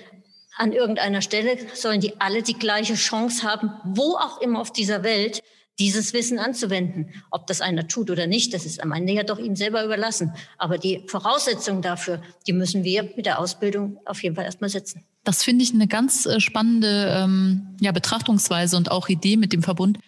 [0.57, 5.03] an irgendeiner Stelle sollen die alle die gleiche Chance haben, wo auch immer auf dieser
[5.03, 5.43] Welt,
[5.79, 7.11] dieses Wissen anzuwenden.
[7.31, 10.33] Ob das einer tut oder nicht, das ist am Ende ja doch ihm selber überlassen.
[10.59, 15.05] Aber die Voraussetzungen dafür, die müssen wir mit der Ausbildung auf jeden Fall erstmal setzen.
[15.24, 19.62] Das finde ich eine ganz äh, spannende ähm, ja, Betrachtungsweise und auch Idee mit dem
[19.62, 19.99] Verbund.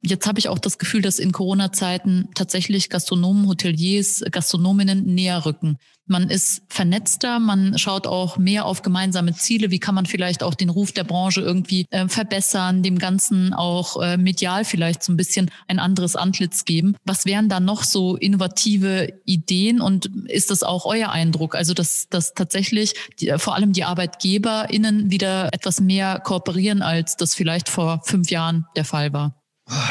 [0.00, 5.76] Jetzt habe ich auch das Gefühl, dass in Corona-Zeiten tatsächlich Gastronomen, Hoteliers, Gastronominnen näher rücken.
[6.06, 9.70] Man ist vernetzter, man schaut auch mehr auf gemeinsame Ziele.
[9.72, 14.00] Wie kann man vielleicht auch den Ruf der Branche irgendwie äh, verbessern, dem Ganzen auch
[14.00, 16.96] äh, medial vielleicht so ein bisschen ein anderes Antlitz geben?
[17.04, 21.56] Was wären da noch so innovative Ideen und ist das auch euer Eindruck?
[21.56, 27.34] Also, dass, dass tatsächlich die, vor allem die ArbeitgeberInnen wieder etwas mehr kooperieren, als das
[27.34, 29.34] vielleicht vor fünf Jahren der Fall war?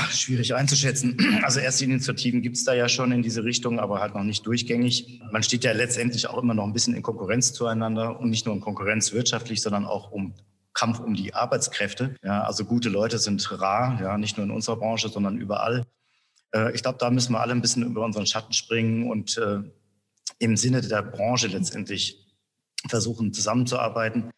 [0.10, 1.18] Schwierig einzuschätzen.
[1.44, 4.46] Also erste Initiativen gibt es da ja schon in diese Richtung, aber halt noch nicht
[4.46, 5.22] durchgängig.
[5.32, 8.56] Man steht ja letztendlich auch immer noch ein bisschen in Konkurrenz zueinander und nicht nur
[8.56, 10.34] in Konkurrenz wirtschaftlich, sondern auch um
[10.74, 12.16] Kampf um die Arbeitskräfte.
[12.24, 15.86] Ja, also gute Leute sind rar, ja, nicht nur in unserer Branche, sondern überall.
[16.54, 19.60] Äh, ich glaube, da müssen wir alle ein bisschen über unseren Schatten springen und äh,
[20.40, 22.26] im Sinne der Branche letztendlich
[22.88, 24.32] versuchen zusammenzuarbeiten.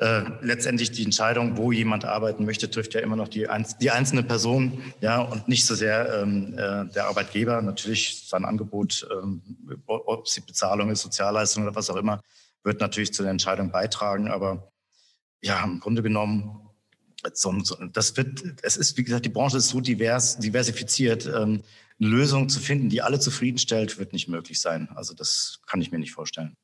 [0.00, 3.48] Äh, letztendlich die Entscheidung, wo jemand arbeiten möchte, trifft ja immer noch die,
[3.80, 7.60] die einzelne Person, ja, und nicht so sehr ähm, äh, der Arbeitgeber.
[7.62, 9.42] Natürlich sein Angebot, ähm,
[9.86, 12.22] ob es die Bezahlung ist, Sozialleistung oder was auch immer,
[12.62, 14.28] wird natürlich zu der Entscheidung beitragen.
[14.28, 14.70] Aber
[15.42, 16.68] ja, im Grunde genommen,
[17.24, 21.26] das wird, es ist, wie gesagt, die Branche ist so divers, diversifiziert.
[21.26, 21.64] Ähm,
[22.00, 24.88] eine Lösung zu finden, die alle zufriedenstellt, wird nicht möglich sein.
[24.94, 26.56] Also das kann ich mir nicht vorstellen.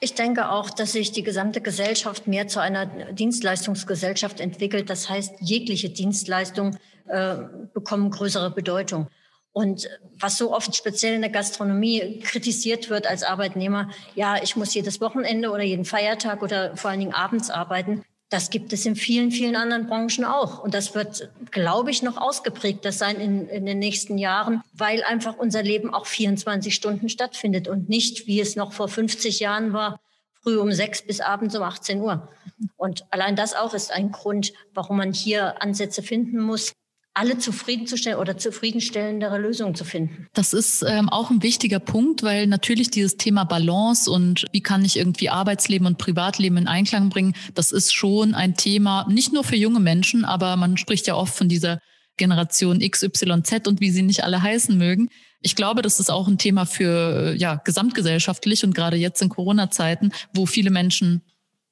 [0.00, 4.90] Ich denke auch, dass sich die gesamte Gesellschaft mehr zu einer Dienstleistungsgesellschaft entwickelt.
[4.90, 6.78] Das heißt, jegliche Dienstleistungen
[7.08, 7.36] äh,
[7.74, 9.08] bekommen größere Bedeutung.
[9.52, 14.72] Und was so oft speziell in der Gastronomie kritisiert wird als Arbeitnehmer, ja, ich muss
[14.72, 18.04] jedes Wochenende oder jeden Feiertag oder vor allen Dingen abends arbeiten.
[18.30, 20.62] Das gibt es in vielen, vielen anderen Branchen auch.
[20.62, 25.36] Und das wird, glaube ich, noch ausgeprägter sein in, in den nächsten Jahren, weil einfach
[25.38, 29.98] unser Leben auch 24 Stunden stattfindet und nicht, wie es noch vor 50 Jahren war,
[30.42, 32.28] früh um sechs bis abends um 18 Uhr.
[32.76, 36.72] Und allein das auch ist ein Grund, warum man hier Ansätze finden muss,
[37.18, 40.28] alle zufriedenzustellen oder zufriedenstellendere Lösungen zu finden.
[40.34, 44.84] Das ist ähm, auch ein wichtiger Punkt, weil natürlich dieses Thema Balance und wie kann
[44.84, 49.42] ich irgendwie Arbeitsleben und Privatleben in Einklang bringen, das ist schon ein Thema, nicht nur
[49.42, 51.80] für junge Menschen, aber man spricht ja oft von dieser
[52.18, 55.08] Generation XYZ und wie sie nicht alle heißen mögen.
[55.40, 60.12] Ich glaube, das ist auch ein Thema für ja gesamtgesellschaftlich und gerade jetzt in Corona-Zeiten,
[60.34, 61.22] wo viele Menschen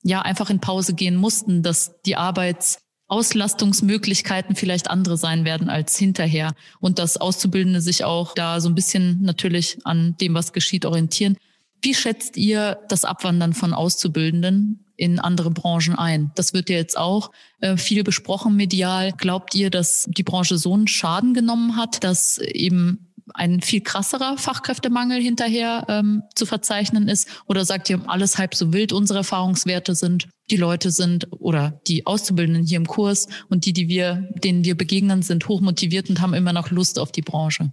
[0.03, 2.79] ja einfach in Pause gehen mussten, dass die Arbeits
[3.09, 8.75] Auslastungsmöglichkeiten vielleicht andere sein werden als hinterher und dass Auszubildende sich auch da so ein
[8.75, 11.37] bisschen natürlich an dem, was geschieht, orientieren.
[11.83, 16.33] Wie schätzt ihr das Abwandern von Auszubildenden in andere Branchen ein?
[16.35, 17.31] Das wird ja jetzt auch
[17.61, 19.13] äh, viel besprochen medial.
[19.13, 24.39] Glaubt ihr, dass die Branche so einen Schaden genommen hat, dass eben ein viel krasserer
[24.39, 27.29] Fachkräftemangel hinterher ähm, zu verzeichnen ist?
[27.47, 28.93] Oder sagt ihr, alles halb so wild?
[28.93, 33.89] Unsere Erfahrungswerte sind, die Leute sind oder die Auszubildenden hier im Kurs und die, die
[33.89, 37.73] wir, denen wir begegnen, sind hochmotiviert und haben immer noch Lust auf die Branche.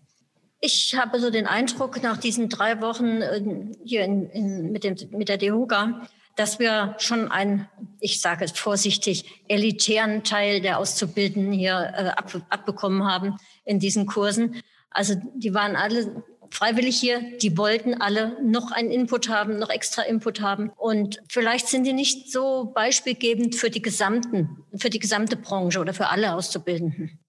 [0.66, 3.42] Ich habe so den Eindruck, nach diesen drei Wochen äh,
[3.84, 7.68] hier in, in, mit, dem, mit der DEHOGA, dass wir schon einen,
[8.00, 13.36] ich sage es vorsichtig, elitären Teil der Auszubildenden hier äh, ab, abbekommen haben
[13.66, 14.56] in diesen Kursen.
[14.94, 20.04] Also die waren alle freiwillig hier, die wollten alle noch einen Input haben, noch extra
[20.04, 20.70] Input haben.
[20.78, 25.94] Und vielleicht sind die nicht so beispielgebend für die gesamten, für die gesamte Branche oder
[25.94, 27.20] für alle Auszubildenden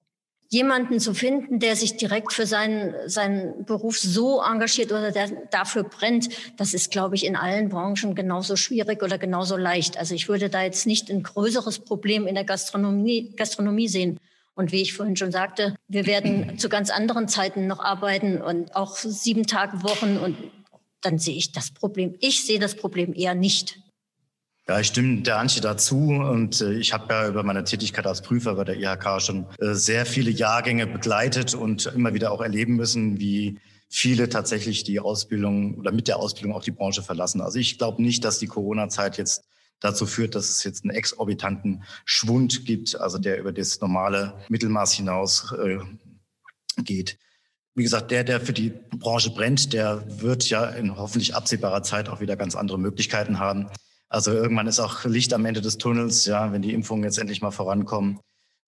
[0.54, 5.82] jemanden zu finden, der sich direkt für seinen, seinen Beruf so engagiert oder der dafür
[5.82, 9.98] brennt, das ist, glaube ich, in allen Branchen genauso schwierig oder genauso leicht.
[9.98, 14.18] Also ich würde da jetzt nicht ein größeres Problem in der Gastronomie, Gastronomie sehen.
[14.54, 18.76] Und wie ich vorhin schon sagte, wir werden zu ganz anderen Zeiten noch arbeiten und
[18.76, 20.36] auch sieben Tage Wochen und
[21.00, 22.14] dann sehe ich das Problem.
[22.20, 23.78] Ich sehe das Problem eher nicht.
[24.66, 28.22] Ja, ich stimme der Antje dazu und äh, ich habe ja über meine Tätigkeit als
[28.22, 32.76] Prüfer bei der IHK schon äh, sehr viele Jahrgänge begleitet und immer wieder auch erleben
[32.76, 33.58] müssen, wie
[33.90, 37.42] viele tatsächlich die Ausbildung oder mit der Ausbildung auch die Branche verlassen.
[37.42, 39.44] Also ich glaube nicht, dass die Corona-Zeit jetzt
[39.80, 44.92] dazu führt, dass es jetzt einen exorbitanten Schwund gibt, also der über das normale Mittelmaß
[44.92, 45.78] hinaus äh,
[46.82, 47.18] geht.
[47.74, 52.08] Wie gesagt, der, der für die Branche brennt, der wird ja in hoffentlich absehbarer Zeit
[52.08, 53.68] auch wieder ganz andere Möglichkeiten haben.
[54.08, 57.42] Also irgendwann ist auch Licht am Ende des Tunnels, ja, wenn die Impfungen jetzt endlich
[57.42, 58.20] mal vorankommen.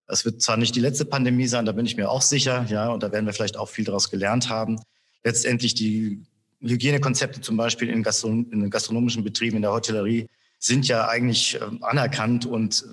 [0.06, 2.88] Es wird zwar nicht die letzte Pandemie sein, da bin ich mir auch sicher, ja,
[2.88, 4.80] und da werden wir vielleicht auch viel daraus gelernt haben.
[5.22, 6.22] Letztendlich die
[6.60, 10.28] Hygienekonzepte zum Beispiel in, Gastron in den gastronomischen Betrieben, in der Hotellerie,
[10.64, 12.84] sind ja eigentlich äh, anerkannt und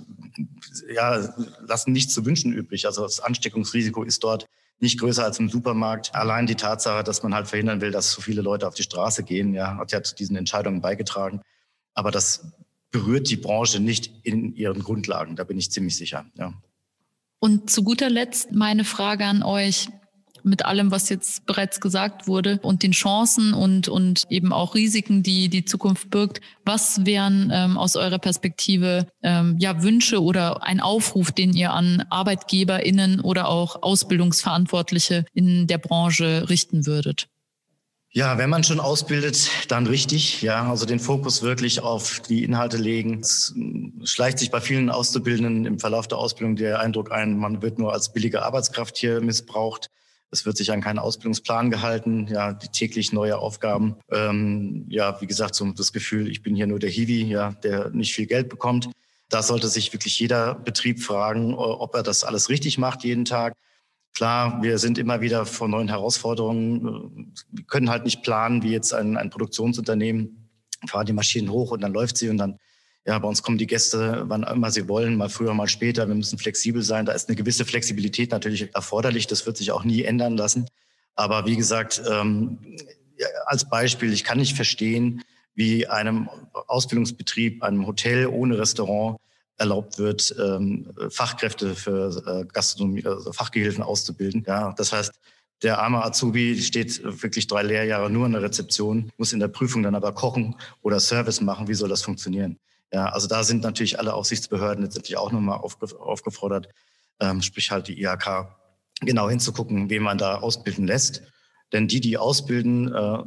[0.94, 1.34] ja,
[1.66, 2.86] lassen nichts zu wünschen übrig.
[2.86, 4.46] Also das Ansteckungsrisiko ist dort
[4.80, 6.14] nicht größer als im Supermarkt.
[6.14, 9.24] Allein die Tatsache, dass man halt verhindern will, dass so viele Leute auf die Straße
[9.24, 11.42] gehen, ja, hat ja zu diesen Entscheidungen beigetragen.
[11.94, 12.52] Aber das
[12.90, 16.26] berührt die Branche nicht in ihren Grundlagen, da bin ich ziemlich sicher.
[16.36, 16.54] Ja.
[17.40, 19.90] Und zu guter Letzt meine Frage an euch
[20.44, 25.24] mit allem, was jetzt bereits gesagt wurde und den Chancen und, und eben auch Risiken,
[25.24, 26.42] die die Zukunft birgt.
[26.66, 32.06] Was wären ähm, aus eurer Perspektive ähm, ja Wünsche oder ein Aufruf, den ihr an
[32.10, 37.28] ArbeitgeberInnen oder auch Ausbildungsverantwortliche in der Branche richten würdet?
[38.14, 40.42] Ja, wenn man schon ausbildet, dann richtig.
[40.42, 43.22] Ja, also den Fokus wirklich auf die Inhalte legen.
[43.22, 43.56] Es
[44.04, 47.94] schleicht sich bei vielen Auszubildenden im Verlauf der Ausbildung der Eindruck ein, man wird nur
[47.94, 49.90] als billige Arbeitskraft hier missbraucht.
[50.32, 53.98] Es wird sich an keinen Ausbildungsplan gehalten, ja, die täglich neue Aufgaben.
[54.10, 57.90] Ähm, ja, wie gesagt, so das Gefühl, ich bin hier nur der Hiwi, ja, der
[57.90, 58.90] nicht viel Geld bekommt.
[59.30, 63.56] Da sollte sich wirklich jeder Betrieb fragen, ob er das alles richtig macht jeden Tag.
[64.14, 67.34] Klar, wir sind immer wieder vor neuen Herausforderungen.
[67.50, 70.50] Wir können halt nicht planen, wie jetzt ein, ein Produktionsunternehmen,
[70.88, 72.58] fahren die Maschinen hoch und dann läuft sie und dann,
[73.06, 76.08] ja, bei uns kommen die Gäste, wann immer sie wollen, mal früher, mal später.
[76.08, 77.06] Wir müssen flexibel sein.
[77.06, 79.26] Da ist eine gewisse Flexibilität natürlich erforderlich.
[79.28, 80.68] Das wird sich auch nie ändern lassen.
[81.16, 82.60] Aber wie gesagt, ähm,
[83.46, 85.24] als Beispiel, ich kann nicht verstehen,
[85.56, 86.30] wie einem
[86.68, 89.20] Ausbildungsbetrieb, einem Hotel ohne Restaurant
[89.58, 94.44] erlaubt wird, ähm, Fachkräfte für äh, Gastronomie, also Fachgehilfen auszubilden.
[94.48, 95.12] Ja, das heißt,
[95.62, 99.84] der arme Azubi steht wirklich drei Lehrjahre nur in der Rezeption, muss in der Prüfung
[99.84, 101.68] dann aber kochen oder Service machen.
[101.68, 102.58] Wie soll das funktionieren?
[102.92, 106.70] Ja, also da sind natürlich alle Aufsichtsbehörden letztendlich auch nochmal aufge aufgefordert,
[107.20, 108.48] ähm, sprich halt die IHK,
[109.02, 111.24] genau hinzugucken, wen man da ausbilden lässt.
[111.72, 113.24] Denn die, die ausbilden äh,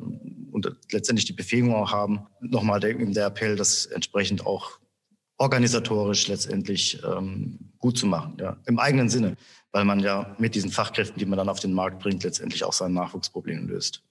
[0.52, 4.78] und letztendlich die Befähigung auch haben, nochmal der, der Appell, das entsprechend auch
[5.38, 9.36] organisatorisch letztendlich ähm, gut zu machen, ja, im eigenen Sinne,
[9.72, 12.72] weil man ja mit diesen Fachkräften, die man dann auf den Markt bringt, letztendlich auch
[12.72, 14.02] sein Nachwuchsproblem löst.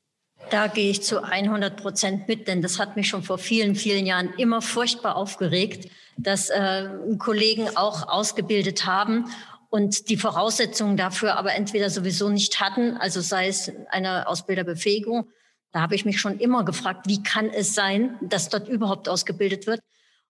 [0.50, 4.06] Da gehe ich zu 100 Prozent mit, denn das hat mich schon vor vielen, vielen
[4.06, 9.26] Jahren immer furchtbar aufgeregt, dass äh, Kollegen auch ausgebildet haben
[9.70, 15.28] und die Voraussetzungen dafür aber entweder sowieso nicht hatten, also sei es eine Ausbilderbefähigung.
[15.72, 19.66] Da habe ich mich schon immer gefragt, wie kann es sein, dass dort überhaupt ausgebildet
[19.66, 19.82] wird?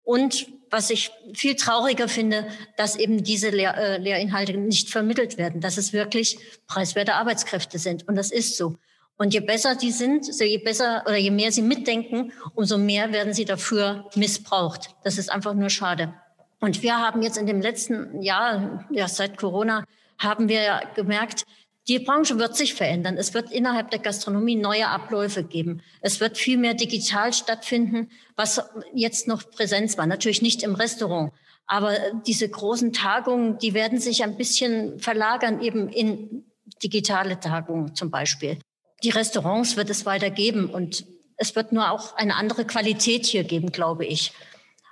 [0.03, 2.47] Und was ich viel trauriger finde,
[2.77, 6.37] dass eben diese Lehr äh, Lehrinhalte nicht vermittelt werden, dass es wirklich
[6.67, 8.07] preiswerte Arbeitskräfte sind.
[8.07, 8.77] Und das ist so.
[9.17, 13.11] Und je besser die sind, so je besser oder je mehr sie mitdenken, umso mehr
[13.13, 14.89] werden sie dafür missbraucht.
[15.03, 16.13] Das ist einfach nur schade.
[16.59, 19.85] Und wir haben jetzt in dem letzten Jahr, ja, seit Corona,
[20.17, 21.45] haben wir gemerkt,
[21.89, 23.17] die Branche wird sich verändern.
[23.17, 25.81] Es wird innerhalb der Gastronomie neue Abläufe geben.
[25.99, 28.61] Es wird viel mehr digital stattfinden, was
[28.93, 30.07] jetzt noch Präsenz war.
[30.07, 31.33] Natürlich nicht im Restaurant.
[31.65, 31.93] Aber
[32.25, 36.45] diese großen Tagungen, die werden sich ein bisschen verlagern eben in
[36.81, 38.59] digitale Tagungen zum Beispiel.
[39.03, 41.05] Die Restaurants wird es weiter geben und
[41.37, 44.33] es wird nur auch eine andere Qualität hier geben, glaube ich.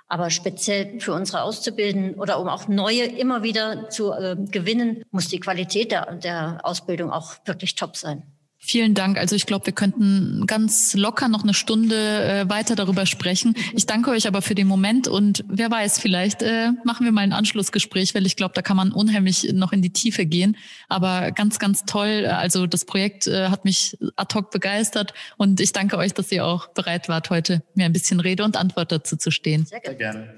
[0.08, 5.28] Aber speziell für unsere Auszubildenden oder um auch neue immer wieder zu äh, gewinnen, muss
[5.28, 8.22] die Qualität der, der Ausbildung auch wirklich top sein.
[8.64, 9.18] Vielen Dank.
[9.18, 13.56] Also ich glaube, wir könnten ganz locker noch eine Stunde äh, weiter darüber sprechen.
[13.74, 17.22] Ich danke euch aber für den Moment und wer weiß, vielleicht äh, machen wir mal
[17.22, 20.56] ein Anschlussgespräch, weil ich glaube, da kann man unheimlich noch in die Tiefe gehen.
[20.88, 22.24] Aber ganz, ganz toll.
[22.26, 26.46] Also das Projekt äh, hat mich ad hoc begeistert und ich danke euch, dass ihr
[26.46, 29.66] auch bereit wart, heute mir ein bisschen Rede und Antwort dazu zu stehen.
[29.66, 30.36] Sehr gerne.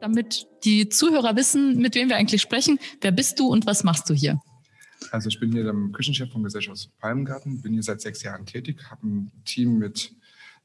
[0.00, 4.08] Damit die Zuhörer wissen, mit wem wir eigentlich sprechen, wer bist du und was machst
[4.08, 4.40] du hier?
[5.12, 8.82] Also ich bin hier der Küchenchef von Gesellschaft Palmgarten, bin hier seit sechs Jahren tätig,
[8.90, 10.14] habe ein Team mit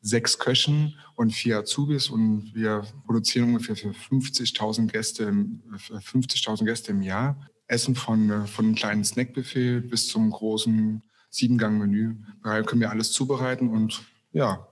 [0.01, 7.01] sechs Köchen und vier Azubis und wir produzieren ungefähr für 50.000 Gäste, 50.000 Gäste im
[7.01, 7.37] Jahr.
[7.67, 12.15] Essen von, von einem kleinen Snackbuffet bis zum großen Siebengang-Menü.
[12.41, 14.65] Da können wir alles zubereiten und ja,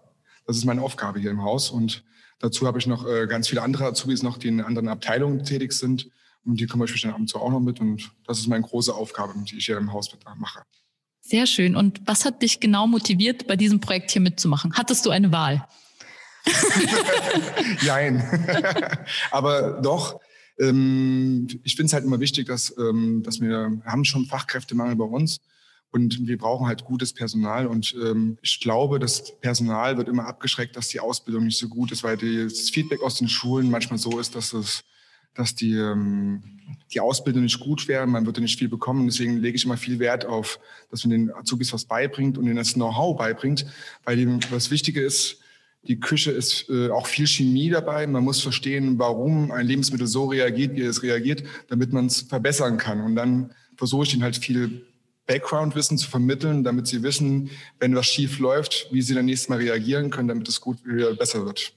[0.48, 1.70] das ist meine Aufgabe hier im Haus.
[1.70, 2.06] Und
[2.40, 5.74] dazu habe ich noch äh, ganz viele andere Azubis noch, die in anderen Abteilungen tätig
[5.74, 6.10] sind.
[6.46, 7.80] Und die kümmere ich mich dann ab und zu auch noch mit.
[7.80, 10.62] Und das ist meine große Aufgabe, die ich hier im Haus mache.
[11.22, 11.76] Sehr schön.
[11.76, 14.74] Und was hat dich genau motiviert, bei diesem Projekt hier mitzumachen?
[14.74, 15.68] Hattest du eine Wahl?
[17.86, 18.24] Nein.
[19.32, 20.20] Aber doch.
[20.60, 25.06] Ähm, ich finde es halt immer wichtig, dass, ähm, dass wir haben schon Fachkräftemangel bei
[25.06, 25.42] uns
[25.92, 27.68] und wir brauchen halt gutes Personal.
[27.68, 31.92] Und ähm, ich glaube, das Personal wird immer abgeschreckt, dass die Ausbildung nicht so gut
[31.92, 34.84] ist, weil das Feedback aus den Schulen manchmal so ist, dass es
[35.36, 36.42] dass die, ähm,
[36.94, 39.06] die Ausbildung nicht gut wäre, man würde nicht viel bekommen.
[39.06, 40.60] Deswegen lege ich immer viel Wert auf,
[40.90, 43.66] dass man den Azubis was beibringt und ihnen das Know-how beibringt,
[44.04, 45.40] weil dem, was Wichtige ist,
[45.88, 48.08] die Küche ist äh, auch viel Chemie dabei.
[48.08, 52.78] Man muss verstehen, warum ein Lebensmittel so reagiert, wie es reagiert, damit man es verbessern
[52.78, 53.02] kann.
[53.02, 54.86] Und dann versuche ich ihnen halt viel
[55.28, 59.60] Background-Wissen zu vermitteln, damit sie wissen, wenn was schief läuft, wie sie dann nächstes Mal
[59.60, 61.74] reagieren können, damit es gut wieder besser wird.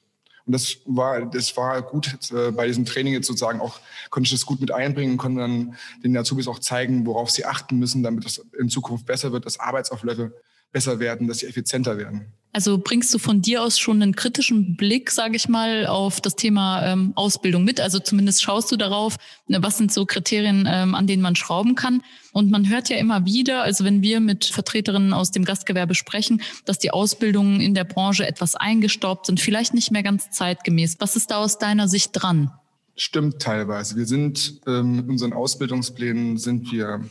[0.49, 4.33] Und das war, das war gut äh, bei diesem Training jetzt sozusagen auch, konnte ich
[4.33, 8.25] das gut mit einbringen konnte dann den Azubis auch zeigen, worauf sie achten müssen, damit
[8.25, 10.33] das in Zukunft besser wird, dass Arbeitsaufläufe
[10.73, 12.33] besser werden, dass sie effizienter werden.
[12.53, 16.35] Also bringst du von dir aus schon einen kritischen Blick, sage ich mal, auf das
[16.35, 17.79] Thema ähm, Ausbildung mit?
[17.79, 19.17] Also zumindest schaust du darauf,
[19.49, 22.03] ne, was sind so Kriterien, ähm, an denen man schrauben kann?
[22.33, 26.41] Und man hört ja immer wieder, also wenn wir mit Vertreterinnen aus dem Gastgewerbe sprechen,
[26.65, 30.97] dass die Ausbildungen in der Branche etwas eingestaubt sind, vielleicht nicht mehr ganz zeitgemäß.
[31.01, 32.51] Was ist da aus deiner Sicht dran?
[32.97, 33.95] Stimmt teilweise.
[33.97, 37.05] Wir sind ähm, in unseren Ausbildungsplänen sind wir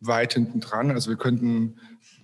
[0.00, 0.90] weit hinten dran.
[0.90, 1.76] Also wir könnten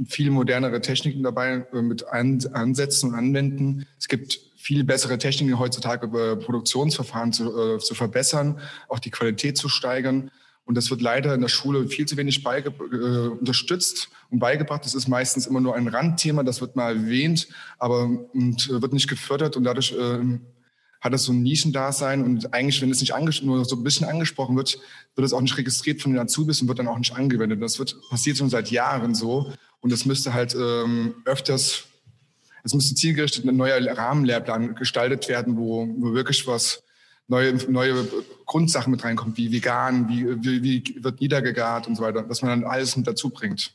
[0.07, 3.87] viel modernere Techniken dabei äh, mit ansetzen und anwenden.
[3.99, 8.59] Es gibt viel bessere Techniken heutzutage, über Produktionsverfahren zu, äh, zu verbessern,
[8.89, 10.31] auch die Qualität zu steigern.
[10.65, 14.85] Und das wird leider in der Schule viel zu wenig beige äh, unterstützt und beigebracht.
[14.85, 17.47] Das ist meistens immer nur ein Randthema, das wird mal erwähnt,
[17.79, 18.03] aber
[18.33, 20.39] und, äh, wird nicht gefördert und dadurch äh,
[21.07, 24.57] hat es so ein Nischendasein und eigentlich, wenn es nicht nur so ein bisschen angesprochen
[24.57, 24.79] wird,
[25.15, 27.63] wird es auch nicht registriert von den Azubis und wird dann auch nicht angewendet.
[27.63, 31.85] Das wird passiert schon seit Jahren so und es müsste halt ähm, öfters,
[32.65, 36.83] es müsste zielgerichtet ein neuer Rahmenlehrplan gestaltet werden, wo, wo wirklich was
[37.29, 38.07] neue, neue
[38.45, 42.61] Grundsachen mit reinkommt, wie vegan, wie, wie, wie wird niedergegart und so weiter, dass man
[42.61, 43.73] dann alles mit dazu bringt.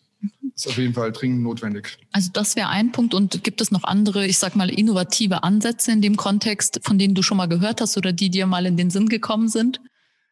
[0.54, 1.98] Das ist auf jeden Fall dringend notwendig.
[2.12, 3.14] Also das wäre ein Punkt.
[3.14, 7.16] Und gibt es noch andere, ich sag mal, innovative Ansätze in dem Kontext, von denen
[7.16, 9.82] du schon mal gehört hast oder die dir mal in den Sinn gekommen sind?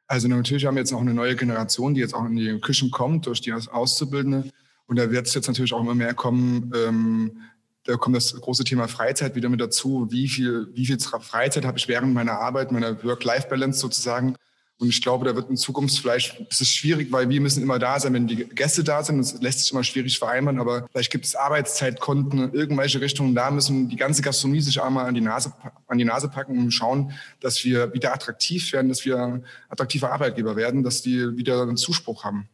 [0.08, 2.92] Also natürlich haben wir jetzt auch eine neue Generation, die jetzt auch in die Küchen
[2.92, 4.50] kommt durch die Auszubildende.
[4.88, 6.72] Und da wird es jetzt natürlich auch immer mehr kommen.
[6.76, 7.42] Ähm,
[7.86, 10.08] da kommt das große Thema Freizeit wieder mit dazu.
[10.10, 14.36] Wie viel, wie viel Freizeit habe ich während meiner Arbeit, meiner Work-Life-Balance sozusagen?
[14.80, 17.80] Und ich glaube, da wird in Zukunft vielleicht, es ist schwierig, weil wir müssen immer
[17.80, 19.18] da sein, wenn die Gäste da sind.
[19.18, 23.36] Das lässt sich immer schwierig vereinbaren, aber vielleicht gibt es Arbeitszeitkonten irgendwelche Richtungen.
[23.36, 25.52] Da müssen die ganze Gastronomie sich einmal an die Nase,
[25.88, 27.12] an die Nase packen und schauen,
[27.42, 32.24] dass wir wieder attraktiv werden, dass wir attraktive Arbeitgeber werden, dass die wieder einen Zuspruch
[32.24, 32.48] haben.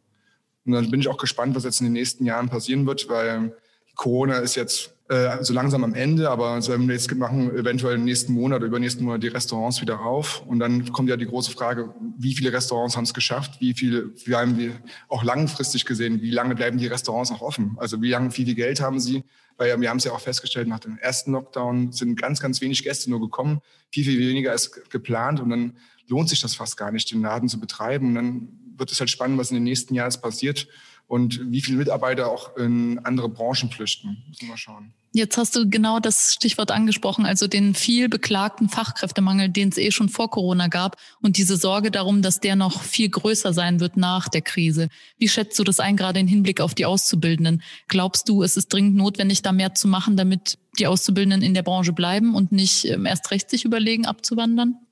[0.65, 3.55] Und dann bin ich auch gespannt, was jetzt in den nächsten Jahren passieren wird, weil
[3.95, 8.05] Corona ist jetzt äh, so langsam am Ende, aber also wir jetzt machen eventuell im
[8.05, 10.41] nächsten Monat oder übernächsten Monat die Restaurants wieder auf.
[10.47, 13.61] Und dann kommt ja die große Frage, wie viele Restaurants haben es geschafft?
[13.61, 14.71] Wie viel, wir haben wir
[15.07, 17.77] auch langfristig gesehen, wie lange bleiben die Restaurants auch offen?
[17.77, 19.23] Also wie lange, wie viel Geld haben sie?
[19.57, 22.83] Weil wir haben es ja auch festgestellt, nach dem ersten Lockdown sind ganz, ganz wenig
[22.83, 23.61] Gäste nur gekommen.
[23.91, 25.39] Viel, viel weniger als geplant.
[25.39, 25.77] Und dann
[26.07, 28.07] lohnt sich das fast gar nicht, den Laden zu betreiben.
[28.07, 30.67] Und dann wird es halt spannend, was in den nächsten Jahren passiert.
[31.07, 34.23] Und wie viele Mitarbeiter auch in andere Branchen flüchten.
[34.27, 34.93] Müssen wir schauen.
[35.17, 39.89] Jetzt hast du genau das Stichwort angesprochen, also den viel beklagten Fachkräftemangel, den es eh
[39.91, 43.95] schon vor Corona gab und diese Sorge darum, dass der noch viel größer sein wird
[43.95, 44.89] nach der Krise.
[45.17, 47.63] Wie schätzt du das ein, gerade im Hinblick auf die Auszubildenden?
[47.87, 51.63] Glaubst du, es ist dringend notwendig, da mehr zu machen, damit die Auszubildenden in der
[51.63, 54.84] Branche bleiben und nicht ähm, erst recht sich überlegen, abzuwandern?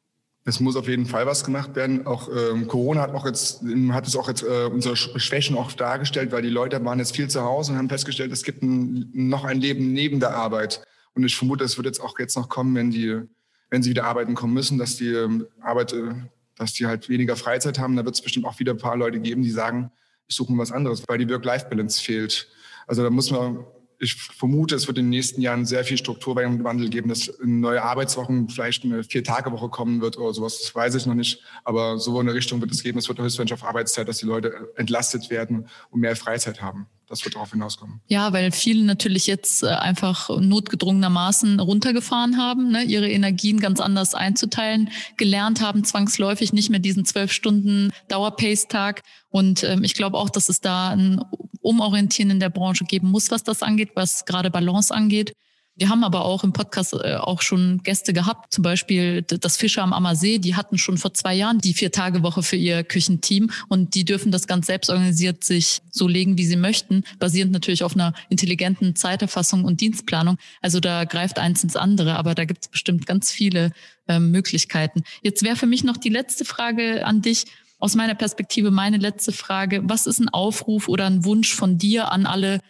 [0.46, 2.06] Es muss auf jeden Fall was gemacht werden.
[2.06, 6.32] Auch ähm, Corona hat auch jetzt hat es auch jetzt äh, unsere Schwächen auch dargestellt,
[6.34, 9.46] weil die Leute waren jetzt viel zu Hause und haben festgestellt, es gibt ein, noch
[9.46, 10.84] ein Leben neben der Arbeit.
[11.14, 13.22] Und ich vermute, es wird jetzt auch jetzt noch kommen, wenn die,
[13.70, 16.14] wenn sie wieder arbeiten kommen müssen, dass die ähm, Arbeit, äh,
[16.58, 17.96] dass die halt weniger Freizeit haben.
[17.96, 19.92] Da wird es bestimmt auch wieder ein paar Leute geben, die sagen,
[20.28, 22.50] ich suche mir was anderes, weil die Work-Life-Balance fehlt.
[22.86, 23.66] Also da muss man
[24.04, 28.50] ich vermute, es wird in den nächsten Jahren sehr viel Strukturwandel geben, dass neue Arbeitswochen
[28.50, 30.60] vielleicht eine Vier-Tage-Woche kommen wird oder sowas.
[30.60, 31.42] Das weiß ich noch nicht.
[31.64, 33.00] Aber so in der Richtung wird es geben.
[33.00, 36.88] Es wird höchstwahrscheinlich auf Arbeitszeit, dass die Leute entlastet werden und mehr Freizeit haben.
[37.14, 38.02] Das wird darauf hinauskommen.
[38.08, 44.16] Ja, weil viele natürlich jetzt äh, einfach notgedrungenermaßen runtergefahren haben, ne, ihre Energien ganz anders
[44.16, 49.04] einzuteilen, gelernt haben, zwangsläufig nicht mehr diesen zwölf Stunden Dauerpace-Tag.
[49.30, 51.22] Und ähm, ich glaube auch, dass es da ein
[51.62, 55.34] Umorientieren in der Branche geben muss, was das angeht, was gerade Balance angeht.
[55.76, 59.82] Wir haben aber auch im Podcast äh, auch schon Gäste gehabt, zum Beispiel das Fischer
[59.82, 64.06] am Ammersee, die hatten schon vor zwei Jahren die Vier-Tage-Woche für ihr Küchenteam und die
[64.06, 68.14] dürfen das ganz selbst organisiert sich so legen, wie sie möchten, basierend natürlich auf einer
[68.30, 70.38] intelligenten Zeiterfassung und Dienstplanung.
[70.62, 73.72] Also da greift eins ins andere, aber da gibt es bestimmt ganz viele
[74.08, 75.04] äh, Möglichkeiten.
[75.24, 77.46] Jetzt wäre für mich noch die letzte Frage an dich
[77.80, 79.82] aus meiner Perspektive meine letzte Frage.
[79.86, 82.62] Was ist ein Aufruf oder ein Wunsch von dir an alle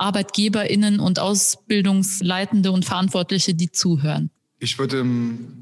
[0.00, 4.30] ArbeitgeberInnen und Ausbildungsleitende und Verantwortliche, die zuhören?
[4.58, 5.04] Ich würde,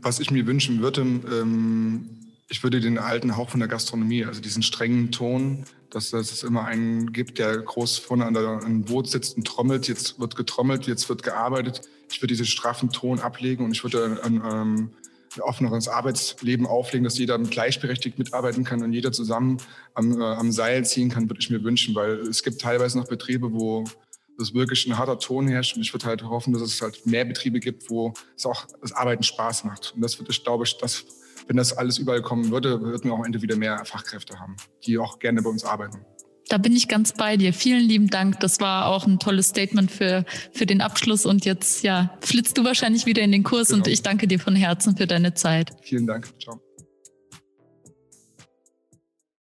[0.00, 2.08] was ich mir wünschen würde, ähm,
[2.50, 6.64] ich würde den alten Hauch von der Gastronomie, also diesen strengen Ton, dass, es immer
[6.64, 9.86] einen gibt, der groß vorne an einem Boot sitzt und trommelt.
[9.86, 11.82] Jetzt wird getrommelt, jetzt wird gearbeitet.
[12.10, 14.90] Ich würde diesen straffen Ton ablegen und ich würde ein, ein, ein
[15.40, 19.58] offeneres Arbeitsleben auflegen, dass jeder gleichberechtigt mitarbeiten kann und jeder zusammen
[19.94, 23.08] am, äh, am Seil ziehen kann, würde ich mir wünschen, weil es gibt teilweise noch
[23.08, 23.84] Betriebe, wo
[24.38, 25.76] dass wirklich ein harter Ton herrscht.
[25.76, 28.92] Und ich würde halt hoffen, dass es halt mehr Betriebe gibt, wo es auch das
[28.92, 29.92] Arbeiten Spaß macht.
[29.94, 31.04] Und das würde ich, glaube ich, dass,
[31.46, 34.56] wenn das alles überall kommen würde, würden wir auch am Ende wieder mehr Fachkräfte haben,
[34.86, 35.98] die auch gerne bei uns arbeiten.
[36.48, 37.52] Da bin ich ganz bei dir.
[37.52, 38.40] Vielen lieben Dank.
[38.40, 41.26] Das war auch ein tolles Statement für, für den Abschluss.
[41.26, 43.78] Und jetzt, ja, flitzt du wahrscheinlich wieder in den Kurs genau.
[43.78, 45.72] und ich danke dir von Herzen für deine Zeit.
[45.82, 46.28] Vielen Dank.
[46.40, 46.58] Ciao.